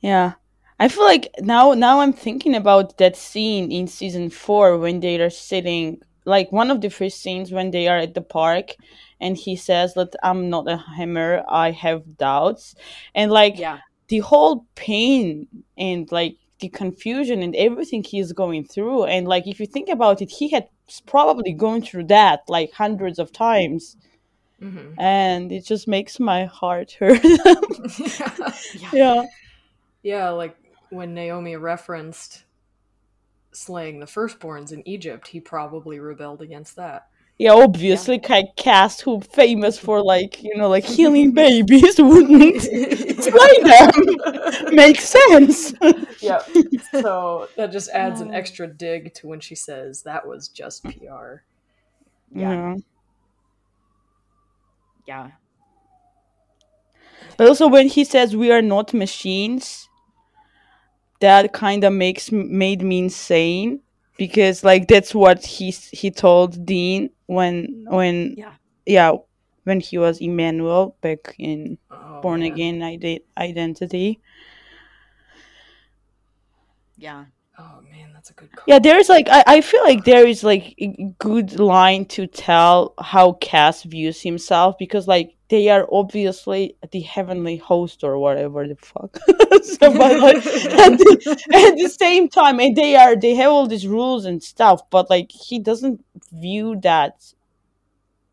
[0.00, 0.34] Yeah.
[0.78, 5.20] I feel like now now I'm thinking about that scene in season 4 when they
[5.20, 8.74] are sitting like one of the first scenes when they are at the park
[9.20, 12.74] and he says that I'm not a hammer, I have doubts.
[13.14, 13.78] And like Yeah.
[14.08, 15.46] the whole pain
[15.78, 20.20] and like the confusion and everything he's going through and like if you think about
[20.22, 20.68] it he had
[21.06, 23.96] probably gone through that like hundreds of times
[24.62, 24.94] Mhm.
[24.98, 27.20] and it just makes my heart hurt.
[28.82, 28.90] yeah.
[28.92, 29.22] yeah.
[30.02, 30.56] Yeah, like
[30.88, 32.44] when Naomi referenced
[33.56, 37.08] slaying the firstborns in Egypt, he probably rebelled against that.
[37.38, 43.62] Yeah, obviously, Kai Cass, who famous for like you know like healing babies, wouldn't slay
[43.62, 44.74] them.
[44.74, 45.74] Makes sense.
[46.20, 46.42] yeah.
[46.92, 51.42] So that just adds an extra dig to when she says that was just PR.
[52.34, 52.76] Yeah.
[55.06, 55.30] Yeah.
[57.36, 59.88] But also when he says we are not machines,
[61.20, 63.80] that kind of makes made me insane
[64.16, 68.52] because like that's what he he told Dean when when Yeah.
[68.86, 69.12] yeah
[69.64, 72.52] when he was Emmanuel back in Oh, Born man.
[72.52, 74.20] Again ide- Identity.
[76.96, 77.24] Yeah.
[77.58, 78.64] Oh man, that's a good call.
[78.66, 82.94] Yeah, there's like I, I feel like there is like a good line to tell
[83.00, 88.76] how Cass views himself because like they are obviously the heavenly host or whatever the
[88.76, 89.16] fuck.
[89.62, 93.66] so, but like at the, at the same time, and they are they have all
[93.66, 97.22] these rules and stuff, but like he doesn't view that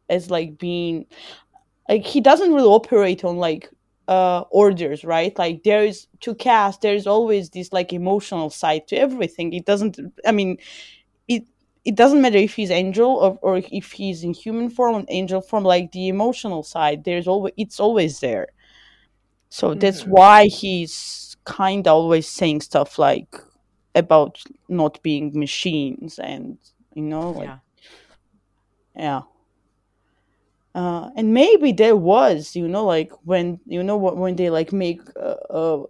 [0.09, 1.05] as like being
[1.89, 3.69] like he doesn't really operate on like
[4.07, 8.97] uh orders right like there is to Cass there's always this like emotional side to
[8.97, 9.97] everything it doesn't
[10.27, 10.57] i mean
[11.85, 15.41] it doesn't matter if he's angel or, or if he's in human form and angel
[15.41, 18.47] form like the emotional side there's always it's always there
[19.49, 20.07] so that's Mhm.
[20.07, 23.35] why he's kind of always saying stuff like
[23.95, 26.57] about not being machines and
[26.93, 27.59] you know like Yeah.
[28.95, 29.21] yeah.
[30.75, 34.73] Uh, and maybe there was, you know, like when you know what when they like
[34.73, 35.83] make uh, uh,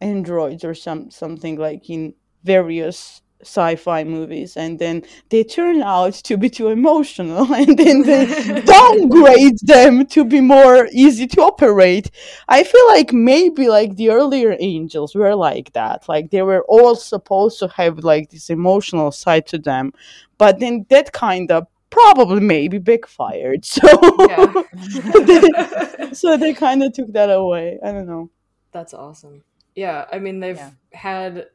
[0.00, 6.36] androids or some something like in various sci-fi movies, and then they turn out to
[6.36, 8.26] be too emotional, and then they
[8.66, 12.10] downgrade them to be more easy to operate.
[12.48, 16.94] I feel like maybe like the earlier angels were like that, like they were all
[16.94, 19.92] supposed to have like this emotional side to them,
[20.38, 23.64] but then that kind of probably maybe backfired.
[23.74, 23.88] So
[24.28, 26.12] Yeah.
[26.12, 27.78] so they kind of took that away.
[27.84, 28.30] I don't know.
[28.72, 29.42] That's awesome.
[29.74, 30.70] Yeah, I mean they've Yeah.
[30.92, 31.46] had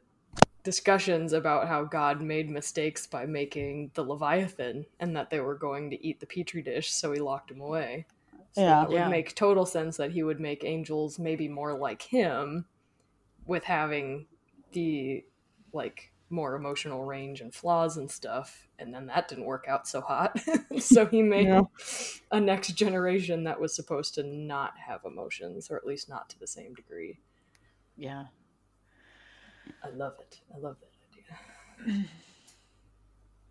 [0.68, 5.88] discussions about how God made mistakes by making the Leviathan and that they were going
[5.90, 8.04] to eat the petri dish, so he locked him away.
[8.52, 8.80] So Yeah.
[8.80, 9.08] that would Yeah.
[9.08, 12.66] make total sense that he would make angels maybe more like him
[13.46, 14.26] with having
[14.72, 15.24] the
[15.72, 20.02] like more emotional range and flaws and stuff and then that didn't work out so
[20.02, 20.38] hot
[20.78, 21.62] so he made Yeah.
[22.30, 26.38] a next generation that was supposed to not have emotions or at least not to
[26.38, 27.18] the same degree
[27.96, 28.26] Yeah.
[29.84, 32.04] I love it i love that idea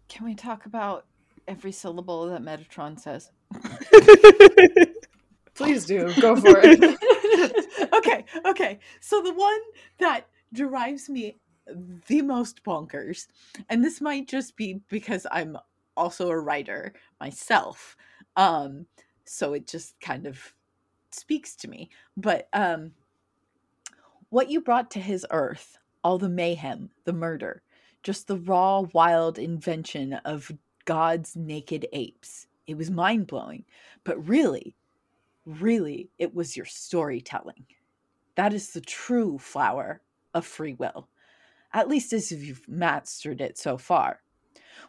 [0.09, 1.05] Can we talk about
[1.47, 3.31] every syllable that Metatron says?
[5.53, 6.81] please do go for it
[7.93, 8.79] okay, okay.
[8.99, 9.59] So the one
[9.99, 11.37] that drives me
[12.07, 13.27] the most bonkers,
[13.69, 15.57] and this might just be because I'm
[15.95, 17.95] also a writer myself.
[18.35, 18.85] Um,
[19.25, 20.53] so it just kind of
[21.11, 21.89] speaks to me.
[22.15, 22.91] But um
[24.29, 27.61] what you brought to his earth, all the mayhem, the murder,
[28.01, 30.49] just the raw, wild invention of
[30.85, 32.47] God's naked apes.
[32.65, 33.65] It was mind blowing.
[34.05, 34.73] But really,
[35.45, 37.65] really, it was your storytelling.
[38.35, 40.01] That is the true flower
[40.33, 41.09] of free will,
[41.73, 44.21] at least as if you've mastered it so far.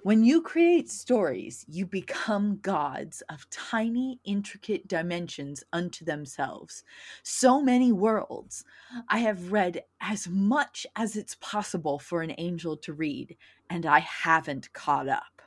[0.02, 6.84] When you create stories, you become gods of tiny, intricate dimensions unto themselves.
[7.22, 8.64] So many worlds.
[9.08, 13.36] I have read as much as it's possible for an angel to read,
[13.70, 15.42] and I haven't caught up.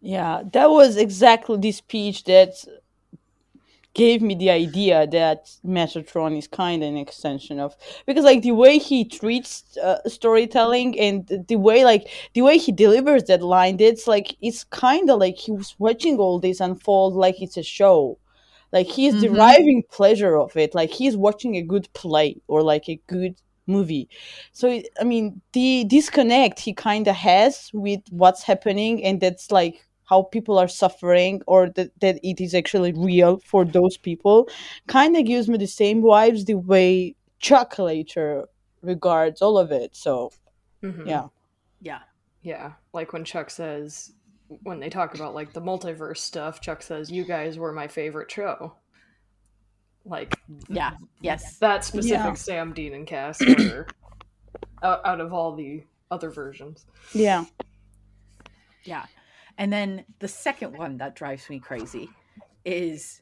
[0.00, 2.54] Yeah, that was exactly the speech that
[3.94, 7.76] gave me the idea that Metatron is kind of an extension of
[8.06, 12.70] because like the way he treats uh, storytelling and the way like the way he
[12.72, 17.14] delivers that line it's like it's kind of like he was watching all this unfold
[17.14, 18.18] like it's a show.
[18.72, 19.20] Like he's Mhm.
[19.20, 20.74] deriving pleasure of it.
[20.74, 23.34] Like he's watching a good play or like a good
[23.66, 24.08] movie.
[24.52, 29.86] So i mean the disconnect he kind of has with what's happening and that's like
[30.10, 34.48] how people are suffering or that, that it is actually real for those people
[34.88, 38.44] kind of gives me the same vibes the way chuck later
[38.82, 40.30] regards all of it so
[40.82, 41.06] Mhm.
[41.06, 41.26] yeah
[41.80, 42.00] Yeah.
[42.42, 44.12] yeah like when chuck says
[44.64, 48.30] when they talk about like the multiverse stuff chuck says you guys were my favorite
[48.32, 48.74] show
[50.04, 50.34] like
[50.68, 50.92] Yeah.
[51.20, 51.58] Yes.
[51.58, 52.34] that specific Yeah.
[52.34, 53.86] sam dean and Cass were
[54.82, 57.44] out, out of all the other versions yeah
[58.84, 59.04] Yeah.
[59.60, 62.08] And then the second one that drives me crazy
[62.64, 63.20] is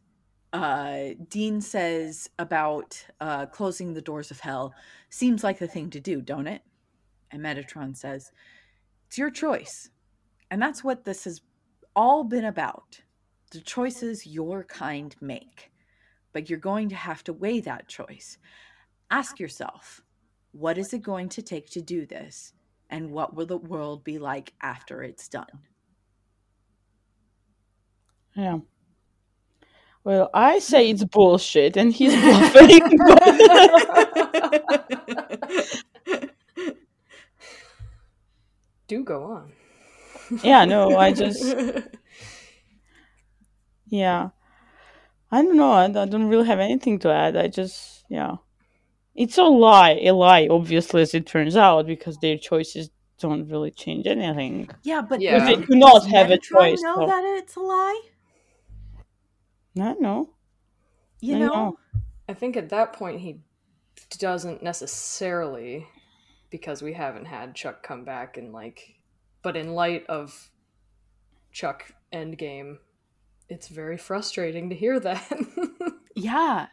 [0.52, 4.72] uh, Dean says about uh, closing the doors of hell
[5.10, 6.62] seems like the thing to do, don't it?
[7.32, 8.30] And Metatron says,
[9.08, 9.90] It's your choice.
[10.48, 11.40] And that's what this has
[11.96, 13.00] all been about
[13.50, 15.72] the choices your kind make.
[16.32, 18.38] But you're going to have to weigh that choice.
[19.10, 20.02] Ask yourself,
[20.52, 22.52] what is it going to take to do this?
[22.90, 25.67] And what will the world be like after it's done?
[28.38, 28.58] Yeah.
[30.04, 32.78] Well, I say it's bullshit, and he's bluffing.
[38.86, 39.52] Do go on.
[40.44, 41.44] yeah, no, I just
[43.88, 44.28] yeah,
[45.32, 45.72] I don't know.
[45.72, 47.36] I, I don't really have anything to add.
[47.36, 48.36] I just yeah,
[49.16, 50.46] it's a lie, a lie.
[50.48, 54.70] Obviously, as it turns out, because their choices don't really change anything.
[54.84, 55.44] Yeah, but Yeah.
[55.44, 56.82] They do not does have a Metatron choice.
[56.82, 58.00] know so- that it's a lie?
[59.80, 60.30] I know.
[61.20, 61.46] You I know?
[61.46, 61.78] know.
[62.28, 63.40] I think at that point he
[64.18, 65.86] doesn't necessarily
[66.50, 68.94] because we haven't had Chuck come back and like
[69.42, 70.50] but in light of
[71.52, 72.78] Chuck Endgame,
[73.48, 75.32] it's very frustrating to hear that.
[76.18, 76.66] Yeah.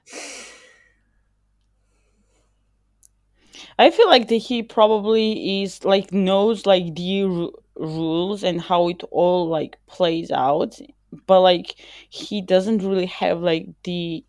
[3.78, 8.88] I feel like that he probably is like knows like the ru- rules and how
[8.90, 10.80] it all like plays out,
[11.28, 11.76] but like
[12.10, 14.24] he doesn't really have like the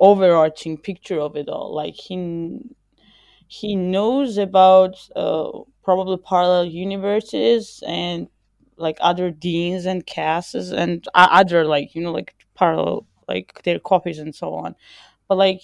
[0.00, 1.74] overarching picture of it all.
[1.74, 2.60] Like he
[3.48, 5.50] he knows about uh,
[5.84, 8.28] probably parallel universes and
[8.76, 14.18] like other deans and casts and other like you know like parallel like their copies
[14.18, 14.74] and so on,
[15.28, 15.62] but like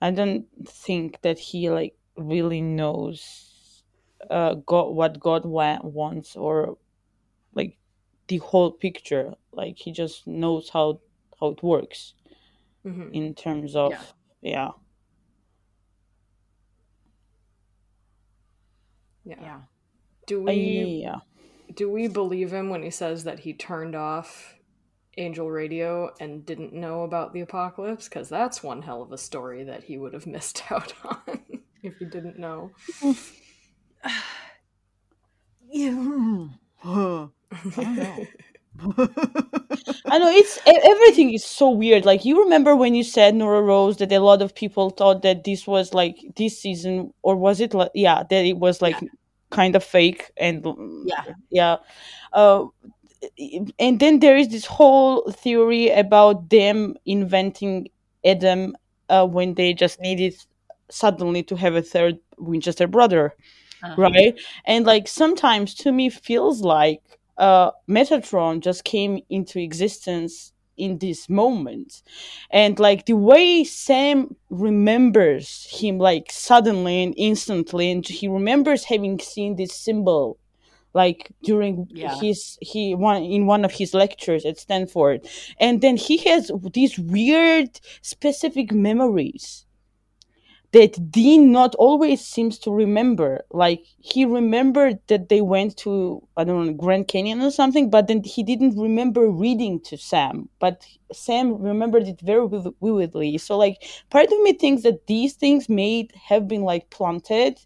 [0.00, 3.82] I don't think that he like really knows
[4.30, 6.78] uh God what God wa- wants or
[7.54, 7.78] like
[8.28, 9.34] the whole picture.
[9.58, 11.00] Like he just knows how
[11.40, 12.14] how it works
[12.86, 13.12] Mhm.
[13.12, 14.02] in terms of Yeah.
[14.40, 14.70] yeah.
[19.24, 19.40] Yeah.
[19.42, 19.60] Yeah.
[20.26, 21.20] Do we yeah.
[21.74, 24.54] do we believe him when he says that he turned off
[25.16, 28.08] Angel Radio and didn't know about the apocalypse?
[28.08, 31.40] Because that's one hell of a story that he would have missed out on
[31.82, 32.70] if he didn't know.
[35.70, 35.90] Yeah.
[35.90, 37.26] mm, huh.
[37.52, 38.26] I don't know.
[40.10, 42.04] I know it's everything is so weird.
[42.04, 45.44] Like you remember when you said Nora Rose that a lot of people thought that
[45.44, 47.74] this was like this season, or was it?
[47.74, 48.98] Like, yeah, that it was like
[49.50, 50.64] kind of fake and
[51.04, 51.24] Yeah.
[51.50, 51.76] yeah.
[52.32, 52.66] Uh,
[53.78, 57.88] and then there is this whole theory about them inventing
[58.24, 58.76] Adam
[59.08, 60.34] uh, when they just needed
[60.90, 63.34] suddenly to have a third Winchester brother
[63.82, 63.94] Uh-huh.
[64.02, 64.34] right
[64.66, 71.28] and like sometimes to me feels like uh metatron just came into existence in this
[71.28, 72.02] moment
[72.50, 79.18] and like the way sam remembers him like suddenly and instantly and he remembers having
[79.18, 80.38] seen this symbol
[80.94, 82.14] like during Yeah.
[82.20, 85.26] his he one in one of his lectures at stanford
[85.60, 89.66] and then he has these weird specific memories
[90.72, 93.44] that Dean not always seems to remember.
[93.50, 98.06] Like he remembered that they went to I don't know Grand Canyon or something, but
[98.06, 100.48] then he didn't remember reading to Sam.
[100.58, 103.38] But Sam remembered it very viv- vividly.
[103.38, 107.58] So like part of me thinks that these things may have been like planted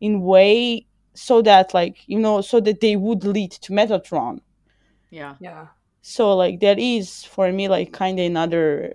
[0.00, 4.40] in way so that like you know so that they would lead to Metatron.
[5.10, 5.34] Yeah.
[5.40, 5.68] Yeah.
[6.02, 8.94] So like that is for me like kind of another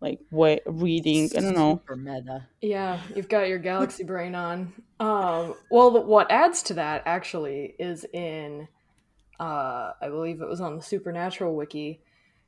[0.00, 1.30] like way reading.
[1.36, 1.80] I don't know.
[1.82, 2.46] Super meta.
[2.60, 4.72] Yeah, you've got your galaxy brain on.
[5.00, 8.68] Um, well, what adds to that actually is in,
[9.40, 12.00] uh, I believe it was on the Supernatural wiki,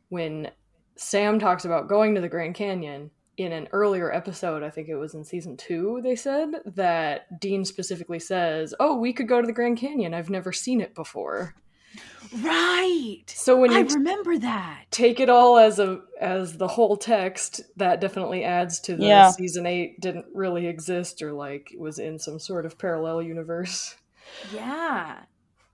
[0.09, 0.51] when
[0.97, 3.11] Sam talks about going to the Grand Canyon.
[3.37, 7.65] In an earlier episode, I think it was in season two, they said that Dean
[7.65, 10.13] specifically says, "Oh, we could go to the Grand Canyon.
[10.13, 11.55] I've never seen it before."
[12.43, 13.25] Right.
[13.29, 14.85] So when you I you remember that.
[14.91, 19.31] take it all as a as the whole text that definitely adds to the Yeah.
[19.31, 23.97] season 8 didn't really exist or like was in some sort of parallel universe
[24.43, 25.25] Yeah.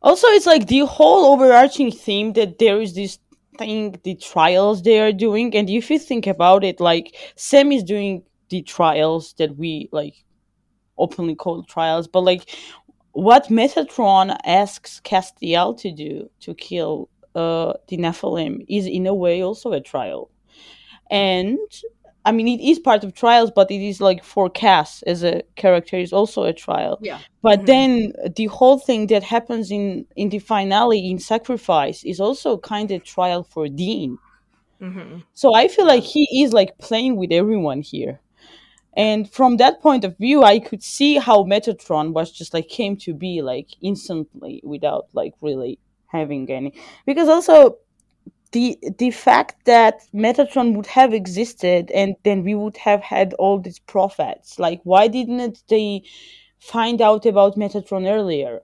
[0.02, 3.18] Also, it's like the whole overarching theme that there is this
[3.58, 7.82] thing, the trials they are doing, and if you think about it, like Sam is
[7.82, 10.14] doing the trials that we like
[10.98, 12.48] openly call trials, but like
[13.14, 19.42] what Metatron asks Castiel to do to kill uh the Nephilim is in a way
[19.42, 20.30] also a trial,
[21.10, 21.58] and
[22.26, 25.42] I mean, it is part of trials, but it is like for Cass as a
[25.56, 27.02] character is also a trial.
[27.02, 27.20] Yeah.
[27.42, 27.66] But Mhm.
[27.66, 32.90] then the whole thing that happens in in the finale in Sacrifice is also kind
[32.92, 34.18] of trial for Dean.
[34.80, 38.20] hmm So I feel like he is like playing with everyone here.
[38.96, 42.96] And from that point of view, I could see how Metatron was just like came
[42.98, 46.74] to be like instantly without like really having any.
[47.06, 47.78] Because also
[48.52, 53.58] the the fact that Metatron would have existed and then we would have had all
[53.58, 54.58] these prophets.
[54.58, 56.04] Like why didn't they
[56.60, 58.60] find out about Metatron earlier?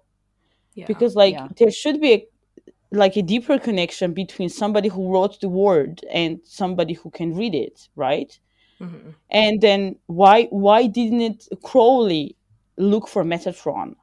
[0.75, 0.87] Yeah.
[0.87, 1.49] because like Yeah.
[1.59, 2.27] there should be a,
[2.93, 7.55] like a deeper connection between somebody who wrote the word and somebody who can read
[7.55, 8.39] it right
[8.81, 9.15] Mhm.
[9.31, 12.37] and then why why didn't crowley
[12.77, 13.95] look for metatron?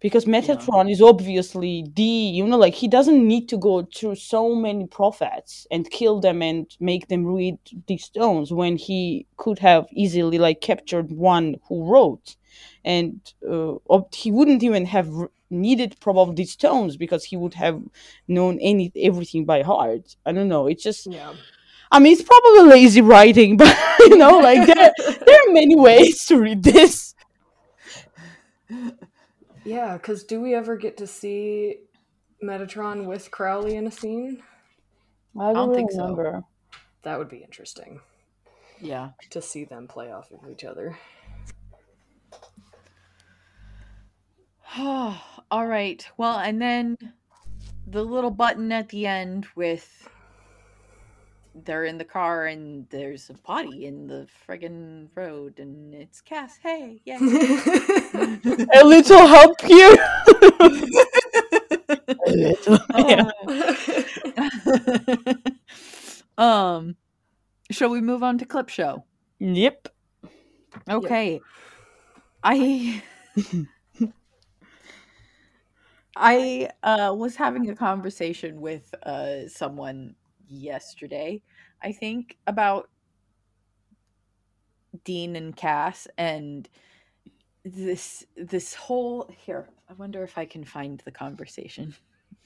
[0.00, 2.02] Because metatron is obviously the
[2.38, 6.42] you know like he doesn't need to go through so many prophets and kill them
[6.42, 7.58] and make them read
[7.88, 12.36] these stones when he could have easily like captured one who wrote.
[12.84, 13.74] And uh,
[14.14, 15.10] he wouldn't even have
[15.50, 17.82] needed probably these stones because he would have
[18.28, 20.16] known any everything by heart.
[20.26, 20.66] I don't know.
[20.66, 21.34] It's just Yeah.
[21.90, 26.24] I mean it's probably lazy writing but you know like there, there are many ways
[26.26, 27.14] to read this
[29.64, 31.76] Yeah, because do we ever get to see
[32.42, 34.42] Metatron with Crowley in a scene?
[35.38, 36.42] i don't think so.
[37.02, 38.00] That would be interesting
[38.80, 39.10] Yeah.
[39.30, 40.98] to see them play off of each other.
[45.50, 46.06] All right.
[46.16, 46.96] Well, and then
[47.86, 50.08] the little button at the end with
[51.64, 56.58] they're in the car and there's a body in the friggin' road and it's Cass.
[56.62, 57.18] Hey, yeah.
[57.20, 59.96] a little help here
[62.26, 63.30] a little yeah.
[66.38, 66.96] um,
[67.70, 69.04] shall we move on to clip show?
[69.38, 69.88] yep
[70.88, 71.40] Okay.
[72.42, 73.02] I
[76.16, 80.14] I uh was having a conversation with uh someone
[80.48, 81.42] yesterday,
[81.82, 82.88] I think, about
[85.04, 86.68] Dean and Cass and
[87.64, 91.94] this this whole here, I wonder if I can find the conversation.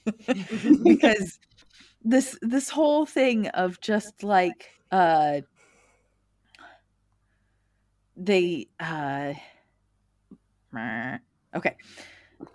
[0.83, 1.39] because
[2.03, 5.39] this this whole thing of just like uh
[8.17, 9.33] they uh
[11.55, 11.75] okay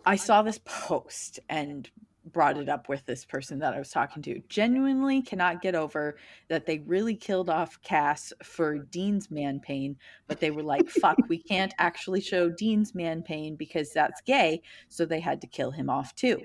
[0.05, 1.91] i saw this post and
[2.39, 6.17] brought it up with this person that i was talking to genuinely cannot get over
[6.47, 9.97] that they really killed off cass for dean's man pain
[10.29, 14.63] but they were like fuck we can't actually show dean's man pain because that's gay
[14.89, 16.41] so they had to kill him off too.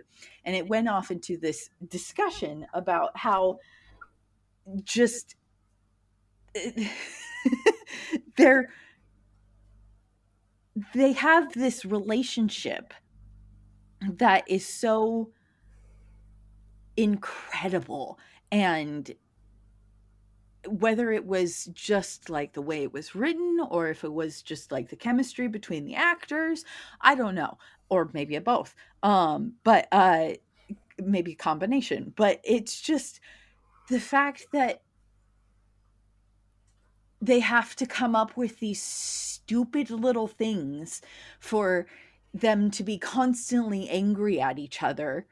[0.46, 3.60] And it went off into this discussion about how
[4.84, 5.36] just
[6.56, 6.88] eh,
[8.38, 8.70] they're
[10.96, 12.94] they have this relationship
[14.02, 15.30] that is so
[16.98, 18.20] incredible.
[18.52, 19.14] And
[20.68, 24.72] whether it was just like the way it was written or if it was just
[24.72, 26.64] like the chemistry between the actors
[27.02, 27.58] i don't know.
[27.90, 28.74] Or maybe a both.
[29.04, 30.30] Um but uh
[31.04, 32.14] maybe a combination.
[32.16, 33.20] But it's just
[33.90, 34.82] the fact that
[37.22, 41.02] they have to come up with these stupid little things
[41.40, 41.86] for
[42.34, 45.26] them to be constantly angry at each other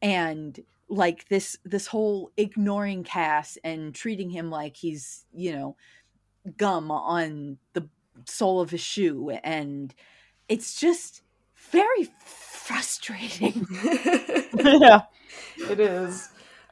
[0.00, 5.76] and like this this whole ignoring Cass and treating him like he's you know
[6.56, 7.88] gum on the
[8.26, 9.94] sole of his shoe and
[10.48, 11.22] it's just
[11.70, 13.66] very frustrating
[14.64, 15.02] yeah
[15.70, 16.28] it is.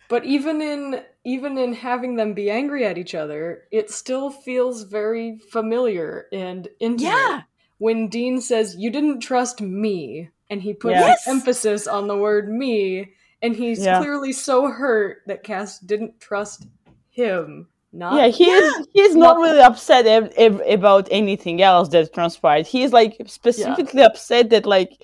[0.08, 4.84] But even in even in having them be angry at each other, it still feels
[4.84, 7.12] very familiar and intimate.
[7.12, 7.42] yeah
[7.78, 11.26] When Dean says, "You didn't trust me," and he puts Yes.
[11.26, 13.12] emphasis on the word "me,"
[13.42, 13.98] and he's Yeah.
[14.00, 16.66] clearly so hurt that Cass didn't trust
[17.10, 17.68] him.
[17.92, 22.12] Not yeah he is he is not really upset ev- ev- about anything else that
[22.12, 22.66] transpired.
[22.66, 25.00] He is like specifically upset that like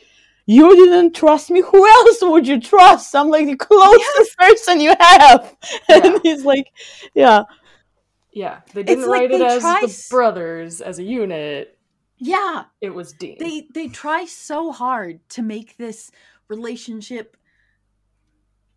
[0.46, 1.62] you didn't trust me.
[1.62, 3.14] Who else would you trust?
[3.14, 5.56] I'm like the closest person you have.
[5.88, 6.66] And he's like
[7.14, 7.44] yeah.
[8.34, 11.78] Yeah, they didn't like write it as try the brothers as a unit.
[12.18, 12.64] yeah.
[12.80, 13.36] It was Dean.
[13.38, 16.10] they they try so hard to make this
[16.48, 17.36] relationship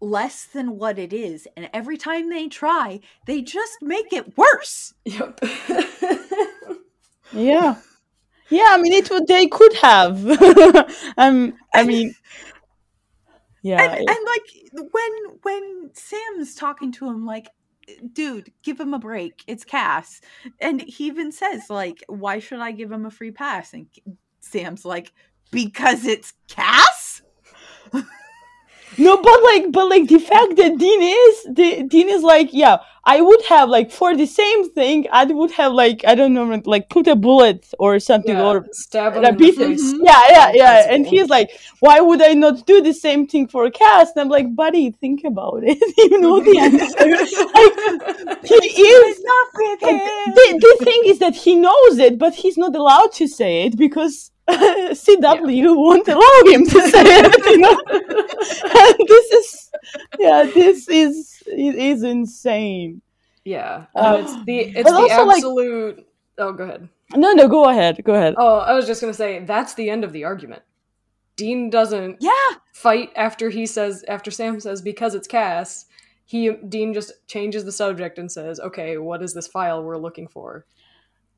[0.06, 4.94] less than what it is and every time they try they just make it worse
[5.06, 5.40] Yep.
[7.34, 7.76] yeah
[8.50, 10.26] yeah i mean it would they could have
[11.18, 12.14] um i mean
[13.62, 17.48] yeah and, and like when when sam's talking to him like
[18.14, 19.44] dude, give him a break.
[19.48, 20.22] It's Cass.
[20.60, 23.74] And he even says, like, why should I give him a free pass?
[23.74, 23.88] And
[24.40, 25.14] Sam's like,
[25.52, 27.22] because it's Cass?
[28.98, 32.78] No, but like, but like the fact that Dean is, the Dean is like, yeah,
[33.04, 36.62] I would have like for the same thing, I would have like, I don't know,
[36.66, 39.78] like put a bullet or something Yeah, or stab him beat him.
[40.04, 40.88] Yeah, yeah, yeah.
[40.90, 44.12] And he's like, why would I not do the same thing for Cass?
[44.16, 45.78] And I'm like, buddy, think about it.
[45.98, 47.10] you know the answer.
[48.42, 49.20] like, he is.
[49.20, 49.98] Enough with him.
[50.34, 53.78] the, the thing is that he knows it, but he's not allowed to say it
[53.78, 57.46] because CW won't allow him to say it.
[57.46, 57.82] You know,
[59.00, 59.72] and this is,
[60.20, 63.02] yeah, this is it is insane.
[63.44, 66.08] Yeah, uh, and it's the it's the also, like- absolute.
[66.38, 66.90] oh, go ahead.
[67.16, 68.34] No, no, go ahead, go ahead.
[68.38, 70.64] Oh, I was just gonna say that's the end of the argument.
[71.36, 72.32] Dean doesn't Yeah.
[72.74, 75.86] fight after he says after Sam says because it's Cass.
[76.26, 80.28] He Dean just changes the subject and says, "Okay, what is this file we're looking
[80.28, 80.66] for?"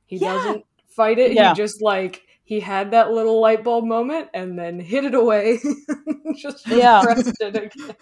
[0.06, 0.34] He Yeah.
[0.34, 1.34] doesn't fight it.
[1.34, 1.50] Yeah.
[1.50, 5.60] He just like he had that little light bulb moment and then hid it away.
[6.38, 7.04] just Yeah.
[7.42, 7.96] it again.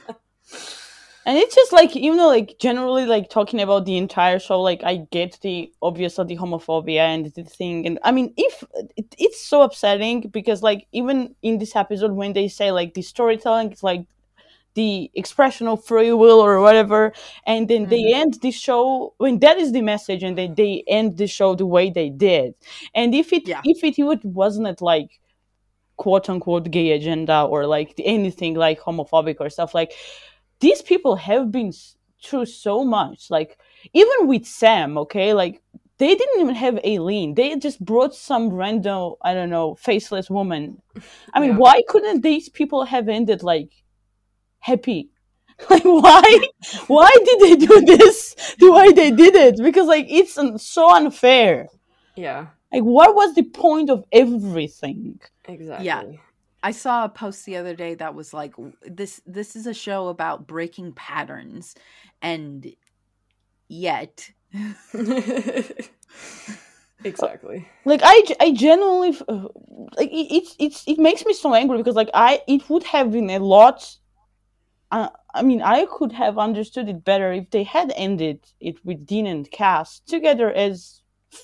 [1.25, 4.61] And it's just like you know, like generally, like talking about the entire show.
[4.61, 8.63] Like I get the obviously the homophobia and the thing, and I mean, if
[8.95, 13.01] it, it's so upsetting because like even in this episode when they say like the
[13.01, 14.05] storytelling is like
[14.75, 17.13] the expression of free will or whatever,
[17.47, 18.13] and then they Mhm.
[18.21, 21.65] end the show when that is the message, and then they end the show the
[21.65, 22.53] way they did.
[22.93, 23.61] And if it Yeah.
[23.65, 25.09] if it would wasn't like
[25.97, 29.93] quote unquote gay agenda or like anything like homophobic or stuff like
[30.59, 31.71] these people have been
[32.21, 33.57] through so much like
[33.93, 35.61] even with sam okay like
[35.97, 37.35] they didn't even have Eileen.
[37.35, 40.81] They just brought some random, I don't know, faceless woman.
[41.33, 41.57] I mean, Yeah.
[41.63, 43.69] why couldn't these people have ended like
[44.69, 45.09] happy?
[45.69, 46.23] Like, why?
[46.87, 49.55] why did they do this the way they did it?
[49.67, 51.69] Because like it's un- so unfair.
[52.17, 55.19] Yeah, Like, what was the point of everything?
[55.47, 55.85] exactly.
[55.85, 56.03] Yeah.
[56.69, 60.09] I saw a post the other day that was like this this is a show
[60.09, 61.75] about breaking patterns
[62.21, 62.65] and
[63.69, 64.31] yet
[67.03, 67.67] exactly.
[67.85, 69.11] like I, I genuinely
[69.97, 73.11] like it, it's it's it makes me so angry because like I it would have
[73.11, 73.97] been a lot
[74.91, 79.05] uh, I mean I could have understood it better if they had ended it with
[79.05, 81.01] Dean and Cass together as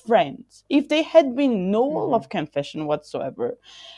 [0.08, 2.10] friends if they had been no Mhm.
[2.12, 3.58] love confession whatsoever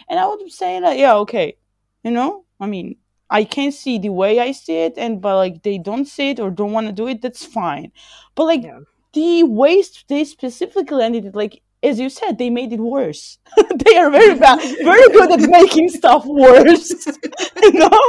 [0.10, 1.58] and I would say that yeah okay
[2.04, 2.96] you know I mean
[3.30, 6.40] I can see the way I see it and but like they don't see it
[6.40, 7.92] or don't want to do it that's fine
[8.36, 8.80] but like Yeah.
[9.14, 13.38] the ways they specifically ended it like as you said they made it worse.
[13.86, 16.90] They are very bad very good at making stuff worse
[17.64, 18.02] you know?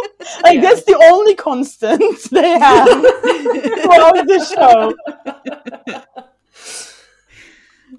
[0.43, 0.63] Like Yeah.
[0.63, 4.95] that's the only constant they have throughout the show.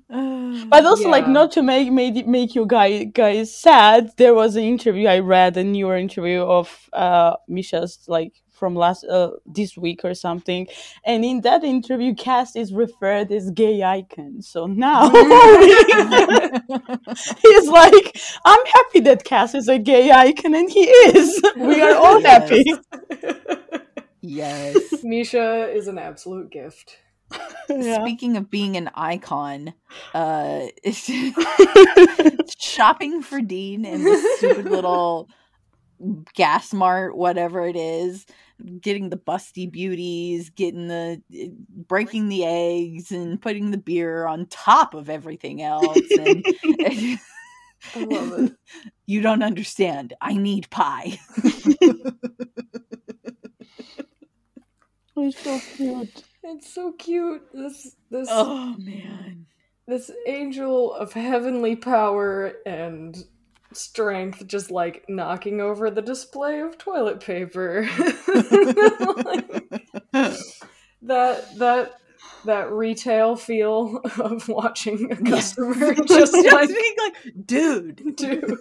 [0.70, 4.64] But also like not to make make make you guys guys sad there was an
[4.64, 10.02] interview i read a newer interview of uh misha's like from last uh this week
[10.04, 10.68] or something
[11.06, 15.10] and in that interview cass is referred as gay icon so now
[17.42, 21.96] he's like i'm happy that cass is a gay icon and he is we are
[21.96, 22.64] all happy
[24.22, 25.04] yes.
[25.04, 26.98] Misha is an absolute gift.
[27.70, 28.02] Yeah.
[28.02, 29.74] Speaking of being an icon,
[30.14, 30.68] uh
[32.58, 35.30] shopping for Dean in this stupid little
[36.34, 38.26] gas mart, whatever it is,
[38.80, 44.46] getting the busty beauties, getting the eh, breaking the eggs and putting the beer on
[44.48, 45.98] top of everything else.
[46.12, 46.46] And,
[47.94, 48.54] I love it.
[49.06, 50.14] you don't understand.
[50.22, 51.20] I need pie.
[55.16, 57.44] He's so cute It's so cute.
[57.54, 59.46] This this oh man.
[59.88, 63.16] this angel of heavenly power and
[63.76, 67.88] strength just like knocking over the display of toilet paper.
[69.26, 69.48] Like,
[71.02, 71.94] that that
[72.46, 77.16] that retail feel of watching a customer just like being like,
[77.46, 77.96] dude.
[78.16, 78.58] do.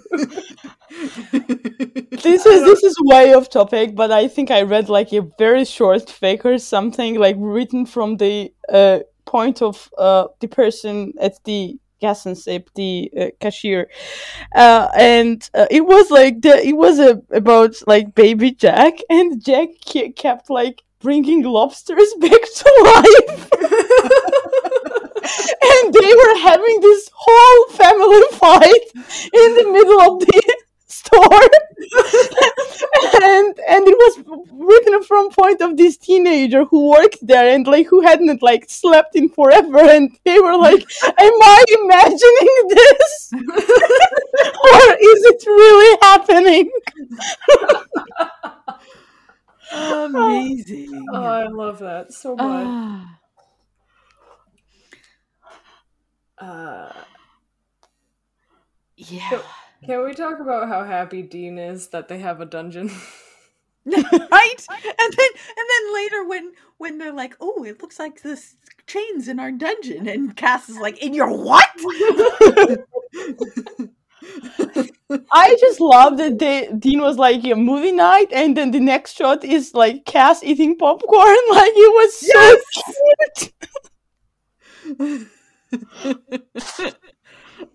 [2.10, 5.64] this is this is way off topic, but I think I read like a very
[5.64, 11.42] short fake or something like written from the uh, point of uh, the person at
[11.44, 13.88] the gas and sip, the uh, cashier,
[14.54, 19.42] uh, and uh, it was like the, it was a, about like baby Jack, and
[19.44, 23.48] Jack ke- kept like bringing lobsters back to life.
[25.70, 28.84] and they were having this whole family fight
[29.32, 30.42] in the middle of the
[30.86, 31.48] store.
[33.22, 34.14] and and it was
[34.52, 39.16] written from point of this teenager who worked there and like who hadn't like slept
[39.16, 43.30] in forever and they were like am i imagining this
[44.70, 46.70] or is it really happening
[49.74, 51.06] Amazing.
[51.12, 52.66] Oh, I love that so much.
[52.68, 53.18] Ah.
[56.38, 56.92] Uh,
[58.96, 59.40] yeah.
[59.84, 62.90] can we talk about how happy Dean is that they have a dungeon?
[63.86, 64.66] right?
[64.70, 68.56] And then and then later when when they're like oh it looks like this
[68.86, 71.68] chains in our dungeon and cass is like in your what?
[75.32, 79.16] I just love that they dean was like a movie night and then the next
[79.16, 81.36] shot is like cass eating popcorn.
[81.50, 82.56] Like it was so
[84.96, 86.94] cute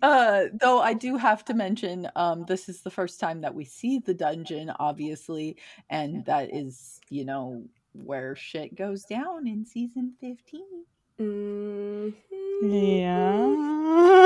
[0.01, 3.65] uh though i do have to mention um this is the first time that we
[3.65, 5.55] see the dungeon obviously
[5.89, 7.63] and that is you know
[7.93, 10.61] where shit goes down in season 15
[11.19, 12.13] Mhm.
[12.61, 13.45] yeah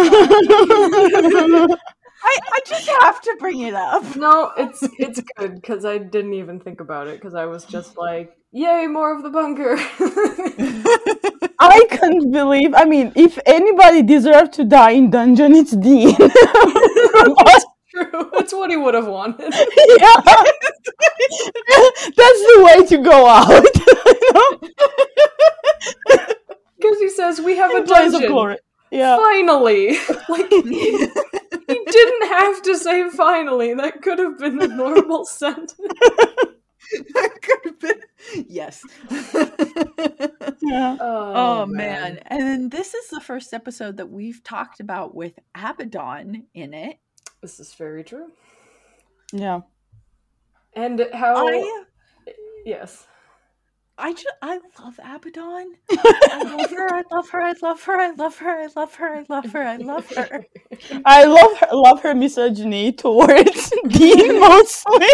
[2.23, 6.33] i i just have to bring it up No, it's it's good because I didn't
[6.33, 9.75] even think about it because I was just like, "Yay, more of the bunker!"
[11.65, 12.73] I can't believe.
[12.75, 16.15] I mean, if anybody deserved to die in dungeon, it's Dean.
[16.19, 19.53] That's true, that's what he would have wanted.
[19.53, 20.15] yeah,
[22.17, 23.63] that's the way to go out.
[26.77, 28.27] Because he says we have a In of dungeon.
[28.29, 28.57] glory.
[28.91, 29.15] Yeah.
[29.15, 29.97] Finally,
[30.29, 31.07] like he
[31.97, 33.73] didn't have to say finally.
[33.73, 35.75] That could have been the normal sentence.
[37.41, 38.83] Could have been- yes
[40.61, 40.97] yeah.
[40.99, 42.19] Oh, oh man.
[42.27, 46.97] And then this is the first episode that we've talked about with Abaddon in it.
[47.41, 48.31] this is very true.
[49.31, 49.61] Yeah.
[50.73, 51.47] And how?
[51.47, 51.83] I
[52.65, 53.07] yes.
[53.95, 55.75] I just I love Abaddon.
[55.91, 59.13] I love her, I love her, I love her, I love her, I love her,
[59.13, 60.45] I love her, I love her.
[61.05, 65.07] I love her, I love her misogyny towards Dean mostly.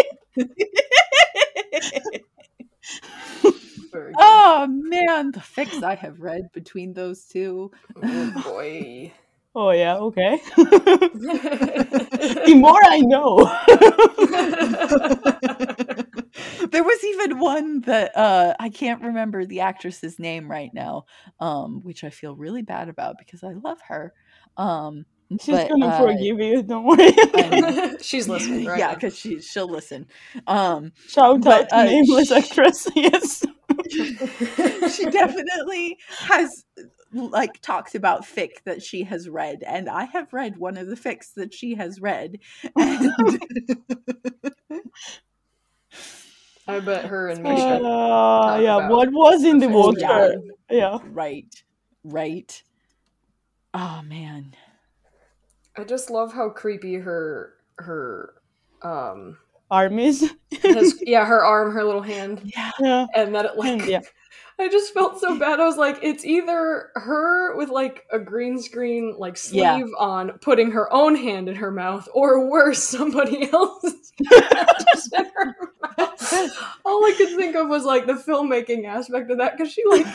[3.92, 4.16] Very good.
[4.18, 7.72] oh man, the fics I have read between those two.
[7.96, 9.12] Oh boy.
[9.54, 10.40] Oh yeah, okay.
[10.56, 13.38] the more I know.
[16.70, 21.06] there was even one that uh I can't remember the actress's name right now,
[21.40, 24.12] um, which I feel really bad about because I love her.
[24.56, 25.04] Um
[25.38, 27.12] She's but, gonna uh, forgive you, don't worry.
[27.16, 28.78] I She's listening, right?
[28.78, 30.06] yeah, because she she'll listen.
[30.46, 33.44] Um Shout But, out to uh, nameless sh- actress, yes.
[34.96, 36.64] she definitely has
[37.12, 40.94] like talks about fic that she has read and i have read one of the
[40.94, 42.38] fics that she has read
[42.78, 43.10] and
[46.68, 47.82] I bet her and Misha.
[47.84, 50.36] Uh, yeah, about what was in the water?
[50.70, 50.98] Yeah.
[51.10, 51.52] right
[52.04, 52.62] right
[53.74, 54.54] oh man
[55.80, 58.34] I just love how creepy her her
[58.82, 59.38] um
[59.70, 60.30] Armies.
[60.62, 63.06] has, yeah her arm her little hand yeah yeah.
[63.14, 64.00] and that it like yeah.
[64.60, 65.58] I just felt so bad.
[65.60, 69.84] I was like, it's either her with like a green screen like sleeve Yeah.
[69.98, 75.54] on, putting her own hand in her mouth, or worse, somebody else in her
[75.98, 76.58] mouth.
[76.84, 80.06] All I could think of was like the filmmaking aspect of that because she like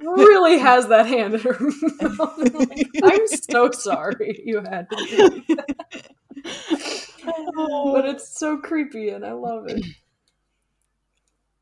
[0.00, 2.38] really has that hand in her mouth.
[2.38, 6.10] Like, I'm so sorry you had to do that.
[7.24, 9.84] but it's so creepy and I love it.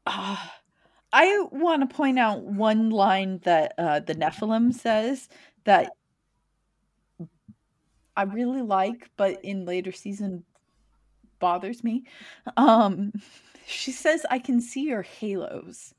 [0.07, 0.54] Ah,
[1.15, 5.29] i want to point out one line that uh the nephilim says
[5.65, 5.91] that
[8.17, 10.45] i really like but in later season
[11.39, 12.05] bothers me
[12.57, 13.13] um
[13.67, 15.95] she says i can see your halos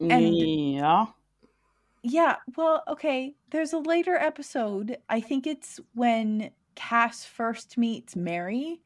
[0.00, 1.06] And- yeah.
[2.06, 3.34] Yeah, well, okay.
[3.50, 4.98] There's a later episode.
[5.08, 8.82] I think it's when Cass first meets Mary,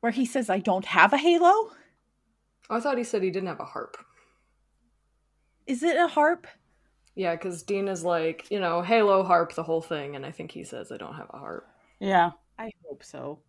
[0.00, 1.72] where he says, I don't have a halo.
[2.70, 3.96] I thought he said he didn't have a harp.
[5.66, 6.46] Is it a harp?
[7.14, 10.50] Yeah, because Dean is like, you know, Halo harp the whole thing, and I think
[10.50, 11.68] he says I don't have a harp.
[12.00, 12.30] Yeah.
[12.58, 13.40] I hope so.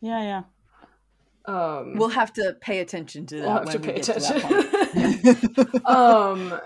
[0.00, 0.42] Yeah, yeah.
[1.46, 4.02] Um, We'll have to pay attention to that we'll have when to we pay get
[4.04, 5.70] to that attention.
[5.72, 5.86] point.
[5.86, 6.60] um,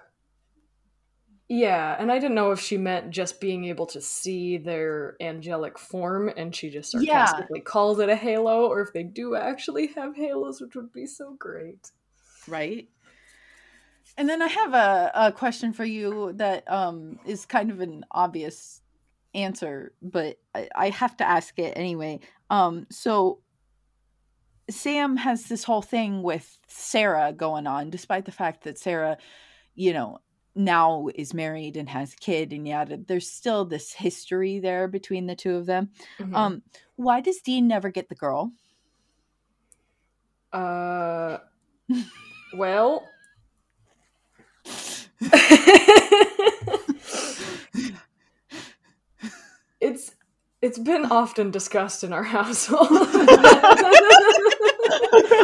[1.49, 5.79] yeah, and I didn't know if she meant just being able to see their angelic
[5.79, 7.47] form, and she just Yeah.
[7.47, 11.07] sarcastically calls it a halo, or if they do actually have halos, which would be
[11.07, 11.91] so great.
[12.47, 12.89] right?
[14.17, 18.05] And then I have a, a question for you that um, is kind of an
[18.11, 18.81] obvious
[19.35, 22.21] answer, but I, I have to ask it anyway.
[22.49, 23.41] Um, so
[24.71, 29.19] Sam has this whole thing with Sarah going on, despite the fact that Sarah,
[29.75, 30.19] you know,
[30.55, 32.99] now is married and has a kid and yada.
[32.99, 35.91] There's still this history there between the two of them.
[36.19, 36.35] Mhm.
[36.35, 36.63] Um,
[36.97, 38.53] why does Dean never get the girl?
[40.53, 41.39] Uh,
[42.55, 43.09] well.
[49.81, 50.15] it's
[50.63, 52.87] it's been often discussed in our household.
[52.93, 53.27] oh,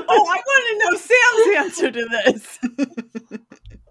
[0.08, 2.58] I want to know Sam's answer to this.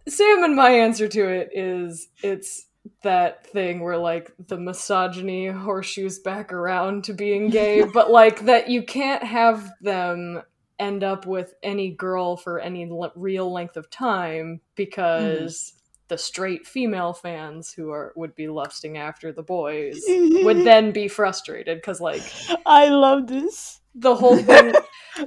[0.10, 2.66] Sam and my answer to it is it's
[3.03, 8.70] that thing where like the misogyny horseshoes back around to being gay, but like that
[8.70, 10.41] you can't have them
[10.80, 16.05] end up with any girl for any l- real length of time because mm-hmm.
[16.07, 21.07] the straight female fans who are would be lusting after the boys would then be
[21.07, 22.24] frustrated because like
[22.66, 23.82] I love this.
[23.93, 24.74] the whole thing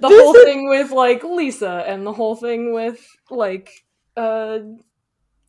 [0.01, 3.71] the whole is- thing with like Lisa and the whole thing with like
[4.17, 4.59] uh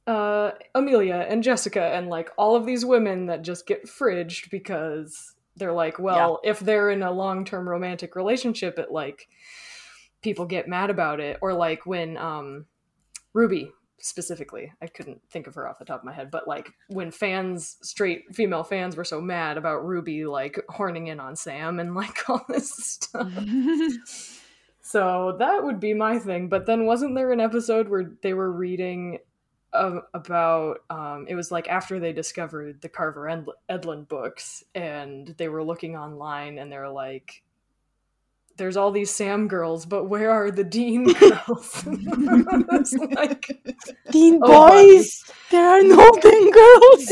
[0.08, 5.34] uh Amelia and Jessica and like all of these women that just get fridged because
[5.56, 9.28] they're like well if they're in a long-term romantic relationship it like
[10.24, 11.38] people get mad about it.
[11.42, 12.66] Or like when um
[13.34, 16.70] Ruby specifically I couldn't think of her off the top of my head but like
[16.88, 21.80] when fans straight female fans were so mad about Ruby like horning in on Sam
[21.80, 23.32] and like all this stuff
[24.94, 26.50] so that would be my thing.
[26.50, 29.18] But then wasn't there an episode where they were reading
[29.74, 35.50] about um, it was like after they discovered the Carver Ed- Edlund books and they
[35.50, 37.42] were looking online and they're like
[38.58, 41.84] there's all these Sam girls, but where are the Dean girls?
[41.86, 43.48] It's like,
[44.12, 47.12] Teen Oh, boys, there are no Dean girls.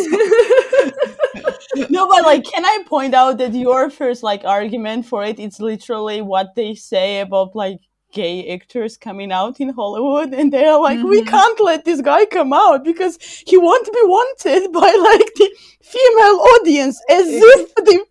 [1.89, 5.39] no, but like, can I point out that your first like argument for it?
[5.39, 7.79] It's literally what they say about like
[8.13, 11.27] gay actors coming out in Hollywood, and they're like, we Mhm.
[11.27, 13.17] can't let this guy come out because
[13.47, 15.49] he won't be wanted by like the
[15.81, 18.05] female audience, as if the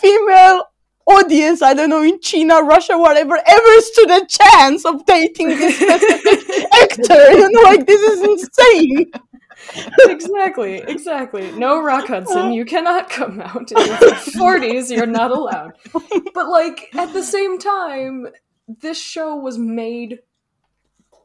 [0.00, 0.64] female
[1.10, 5.76] audience, I don't know, in China, Russia, whatever, ever stood a chance of dating this
[5.78, 7.32] specific actor.
[7.32, 9.10] You know, like this is insane.
[10.08, 11.52] exactly, exactly.
[11.52, 12.50] No, Rock Hudson, uh.
[12.50, 14.90] you cannot come out in your forties.
[14.90, 15.72] You're not allowed.
[16.34, 18.28] But like at the same time,
[18.80, 20.20] this show was made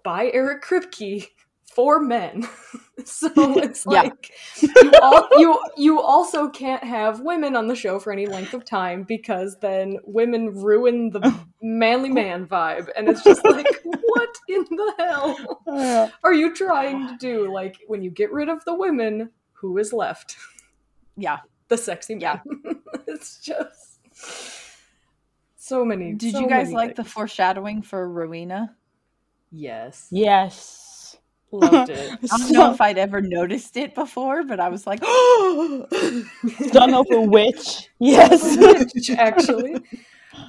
[0.04, 1.28] by Eric Kripke
[1.74, 2.48] for men.
[3.06, 4.04] so it's Yeah.
[4.04, 4.32] like
[4.62, 8.64] you, al- you you also can't have women on the show for any length of
[8.64, 14.64] time because then women ruin the manly man vibe and it's just like what in
[14.70, 17.52] the hell are you trying to do?
[17.54, 20.38] Like when you get rid of the women, who is left?
[21.18, 21.39] yeah.
[21.68, 22.39] The sexy Yeah.
[23.08, 24.00] it's just
[25.58, 26.14] so many.
[26.14, 28.76] Did so you guys many like the foreshadowing for Rowena?
[29.52, 30.85] Yes, Yes.
[31.60, 32.12] Loved it.
[32.32, 37.06] I don't know if I'd ever noticed it before, but I was like, Son of
[37.12, 37.89] a witch.
[37.99, 38.58] Yes.
[38.93, 39.76] Which actually,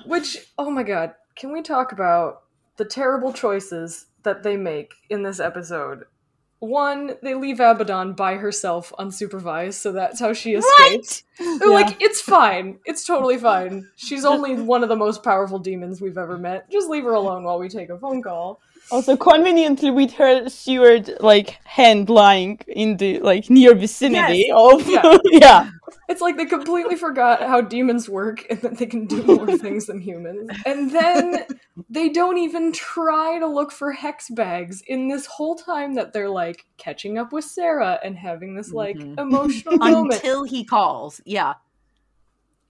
[0.07, 2.42] which oh my god, can we talk about
[2.76, 6.04] the terrible choices that they make in this episode?
[6.59, 11.22] One, they leave Abaddon by herself unsupervised, so that's how she escapes.
[11.38, 11.74] They're Yeah.
[11.74, 12.78] like, it's fine.
[12.86, 13.88] It's totally fine.
[13.96, 16.70] She's only one of the most powerful demons we've ever met.
[16.70, 18.61] Just leave her alone while we take a phone call.
[18.91, 25.16] Also, conveniently with her steward like hand lying in the like near vicinity of Yeah.
[25.24, 25.70] yeah.
[26.09, 29.87] It's like they completely forgot how demons work and that they can do more things
[29.87, 30.49] than humans.
[30.64, 31.45] And then
[31.91, 36.30] they don't even try to look for hex bags in this whole time that they're
[36.30, 39.18] like catching up with Sarah and having this like Mhm.
[39.18, 40.14] emotional moment.
[40.14, 41.20] until he calls.
[41.24, 41.55] Yeah.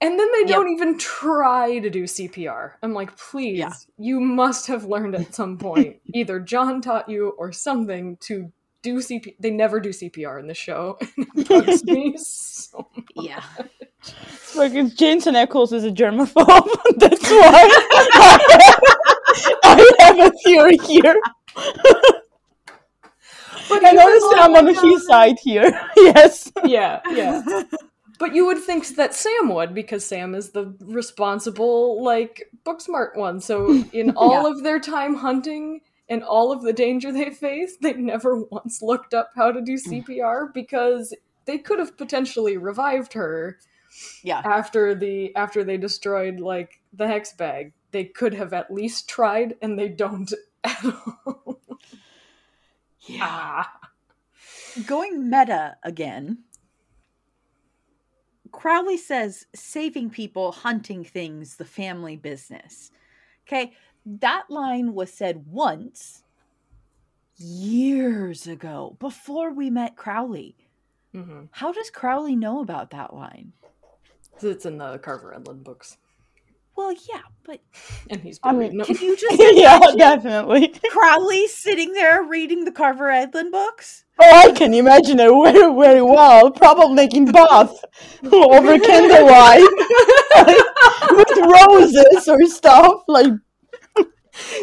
[0.01, 0.49] And then they Yep.
[0.49, 2.73] don't even try to do CPR.
[2.83, 3.73] I'm like, please, Yeah.
[3.99, 5.97] you must have learned at some point.
[6.15, 9.35] Either John taught you or something to do CPR.
[9.41, 10.99] They never do CPR in the show.
[11.17, 12.87] it bugs me so
[13.17, 13.43] Yeah.
[14.05, 16.69] It's like it's Jensen Ackles is a germaphobe.
[16.99, 17.71] That's why
[19.65, 21.19] I have a theory here.
[23.69, 25.73] But I even noticed though- I'm on his side here.
[25.97, 26.53] yes.
[26.65, 27.43] Yeah, yeah.
[28.19, 33.17] But you would think that Sam would because Sam is the responsible, like, book smart
[33.17, 33.41] one.
[33.41, 37.93] So in all of their time hunting and all of the danger they faced, they
[37.95, 41.15] never once looked up how to do CPR because
[41.45, 43.59] they could have potentially revived her
[44.23, 44.41] Yeah.
[44.45, 47.73] after the after they destroyed like the hex bag.
[47.93, 50.31] They could have at least tried, and they don't
[50.65, 51.61] at all.
[53.03, 53.19] Yeah.
[53.23, 53.73] Ah.
[54.87, 56.39] Going meta again.
[58.53, 62.91] Crowley says saving people, hunting things, the family business.
[63.47, 63.73] Okay,
[64.05, 66.23] that line was said once
[67.39, 70.57] years ago before we met Crowley.
[71.13, 73.53] hmm How does Crowley know about that line?
[74.43, 75.97] It's in the Carver Edlund books,
[76.77, 77.61] Well, yeah, but
[78.11, 80.75] and he's I mean, reading can you just yeah, definitely.
[80.91, 84.05] Crowley sitting there reading the Carver Edlund books?
[84.19, 86.51] Oh, I can imagine it very, very well.
[86.51, 87.85] Probably making bath
[88.25, 89.61] over candlelight
[91.11, 93.03] with roses or stuff.
[93.09, 93.33] Like,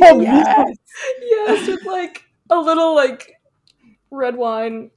[0.01, 0.77] oh, Yes.
[1.21, 3.31] yes, with like a little like
[4.11, 4.89] red wine.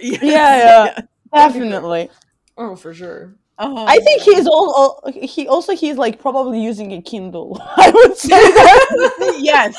[0.00, 0.22] Yes.
[0.22, 1.00] Yeah, yeah.
[1.34, 2.08] definitely.
[2.56, 3.34] Oh, for sure.
[3.64, 5.12] Oh, I think he's all, all.
[5.12, 7.58] He also he's like probably using a Kindle.
[7.76, 9.36] I would say that.
[9.40, 9.76] yes,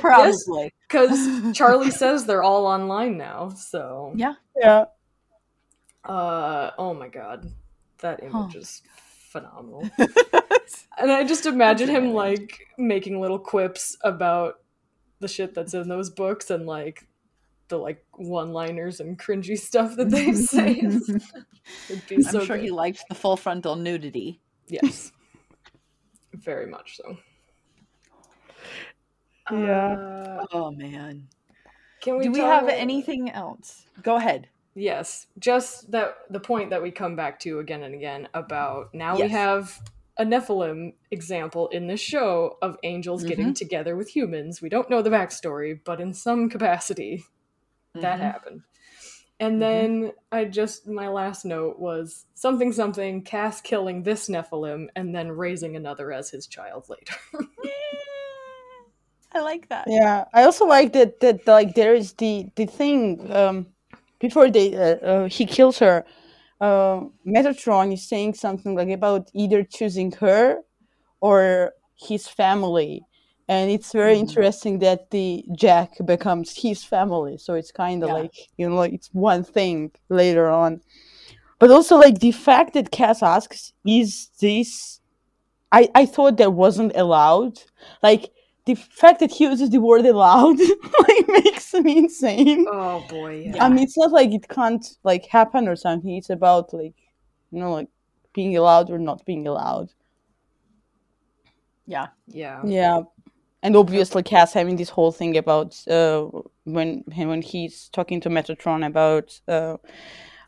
[0.00, 0.72] probably.
[0.88, 3.50] Because Charlie says they're all online now.
[3.50, 4.34] So Yeah.
[4.56, 4.86] yeah.
[6.04, 7.50] Uh oh my god.
[8.00, 8.58] That image Huh.
[8.58, 8.82] is
[9.30, 9.88] phenomenal.
[10.98, 14.54] and I just imagine him like making little quips about
[15.20, 17.06] the shit that's in those books and like
[17.72, 20.70] the like one-liners and cringy stuff that they say.
[21.88, 22.64] It'd I'm so sure good.
[22.64, 24.40] he liked the full frontal nudity.
[24.68, 25.10] Yes.
[26.34, 27.16] Very much so.
[29.50, 29.92] Yeah.
[29.92, 31.28] Uh, Oh man.
[32.00, 33.86] can we Do we tell- have anything else?
[34.02, 34.48] Go ahead.
[34.74, 39.16] Yes, just that the point that we come back to again and again about now
[39.16, 39.78] we have
[40.18, 44.60] a Nephilim example in this show of angels getting together with humans.
[44.62, 47.24] We don't know the backstory, but in some capacity
[47.94, 48.22] that Mhm.
[48.22, 48.62] happened.
[49.40, 49.60] And Mhm.
[49.60, 55.32] then I just my last note was something something Cass killing this Nephilim and then
[55.32, 57.14] raising another as his child later.
[59.34, 59.86] I like that.
[59.88, 63.66] Yeah, I also like that that like there is the the thing um
[64.20, 66.04] before they uh, uh, he kills her.
[66.60, 70.60] Uh, Metatron is saying something like about either choosing her
[71.20, 73.04] or his family,
[73.48, 74.20] and it's very Mhm.
[74.20, 77.36] interesting that the Jack becomes his family.
[77.38, 78.14] So it's kind of Yeah.
[78.14, 80.80] like you know it's one thing later on,
[81.58, 85.00] but also like the fact that Cass asks, "Is this?"
[85.72, 87.54] I I thought that wasn't allowed,
[88.02, 88.30] like
[88.66, 90.58] the fact that he uses the word allowed
[91.08, 92.64] like makes me insane.
[92.68, 93.64] oh boy, Yeah.
[93.64, 96.14] I mean, it's not like it can't like happen or something.
[96.16, 96.94] It's about like
[97.50, 97.88] you know like
[98.34, 99.90] being allowed or not being allowed.
[101.86, 102.08] Yeah.
[102.28, 102.60] Yeah.
[102.64, 103.00] Yeah,
[103.62, 106.22] and obviously Cass having this whole thing about uh
[106.64, 109.76] when when he's talking to Metatron about uh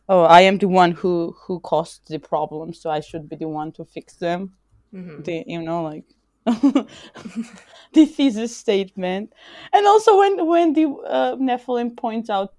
[0.08, 3.48] oh I am the one who who caused the problem, so I should be the
[3.48, 4.52] one to fix them.
[4.94, 5.24] Mhm.
[5.24, 6.04] the you know like
[7.94, 9.32] the thesis statement
[9.72, 12.54] and also when when the uh, nephilim points out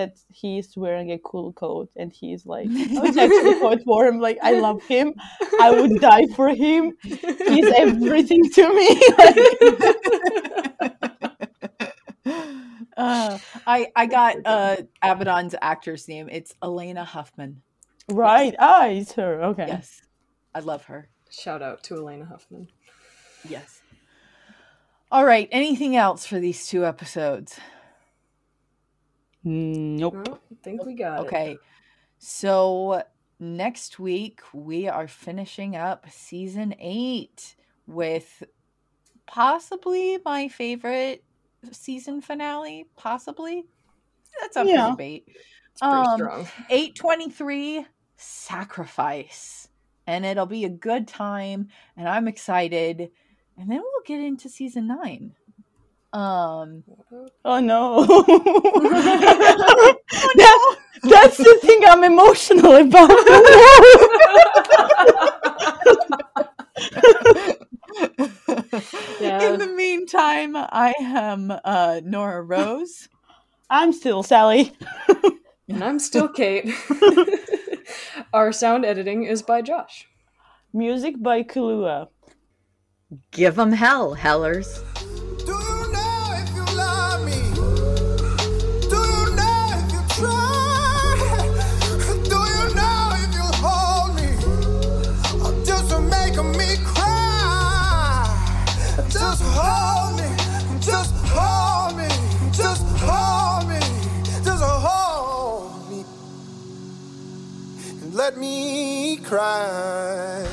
[0.00, 4.18] that he's wearing a cool coat and he's like i was actually quote for him
[4.26, 5.12] like i love him
[5.60, 8.88] i would die for him he's everything to me
[12.96, 16.28] Uh, I I got uh Abaddon's actor's name.
[16.30, 17.62] It's Alaina Huffman.
[18.10, 20.02] right ah it's her okay Yes.
[20.54, 21.08] I love her.
[21.30, 22.68] Shout out to Alaina Huffman.
[23.48, 23.80] Yes.
[25.12, 25.48] All right.
[25.52, 27.58] Anything else for these two episodes?
[29.44, 31.26] Nope Well, I think we got it.
[31.26, 31.56] Okay.
[32.18, 33.02] So
[33.38, 38.42] next week we are finishing up season eight with
[39.26, 41.24] possibly my favorite
[41.72, 42.86] season finale.
[42.96, 43.64] Possibly.
[44.40, 44.86] That's up Yeah.
[44.86, 45.24] for debate.
[45.72, 46.46] It's pretty Um, strong.
[46.68, 47.86] 823
[48.16, 49.68] sacrifice
[50.06, 53.10] and it'll be a good time and i'm excited
[53.56, 55.34] and then we'll get into season 9
[56.12, 56.82] um
[57.44, 58.04] oh no
[60.36, 63.10] that, that's the thing i'm emotional about
[69.20, 69.52] Yeah.
[69.52, 73.08] in the meantime i am uh nora rose
[73.68, 74.72] i'm still sally
[75.68, 76.68] And I'm still Kate.
[78.32, 80.08] Our sound editing is by Josh.
[80.72, 82.08] Music by Kalua.
[83.30, 84.82] give them hell hellers
[108.20, 110.49] let me cry.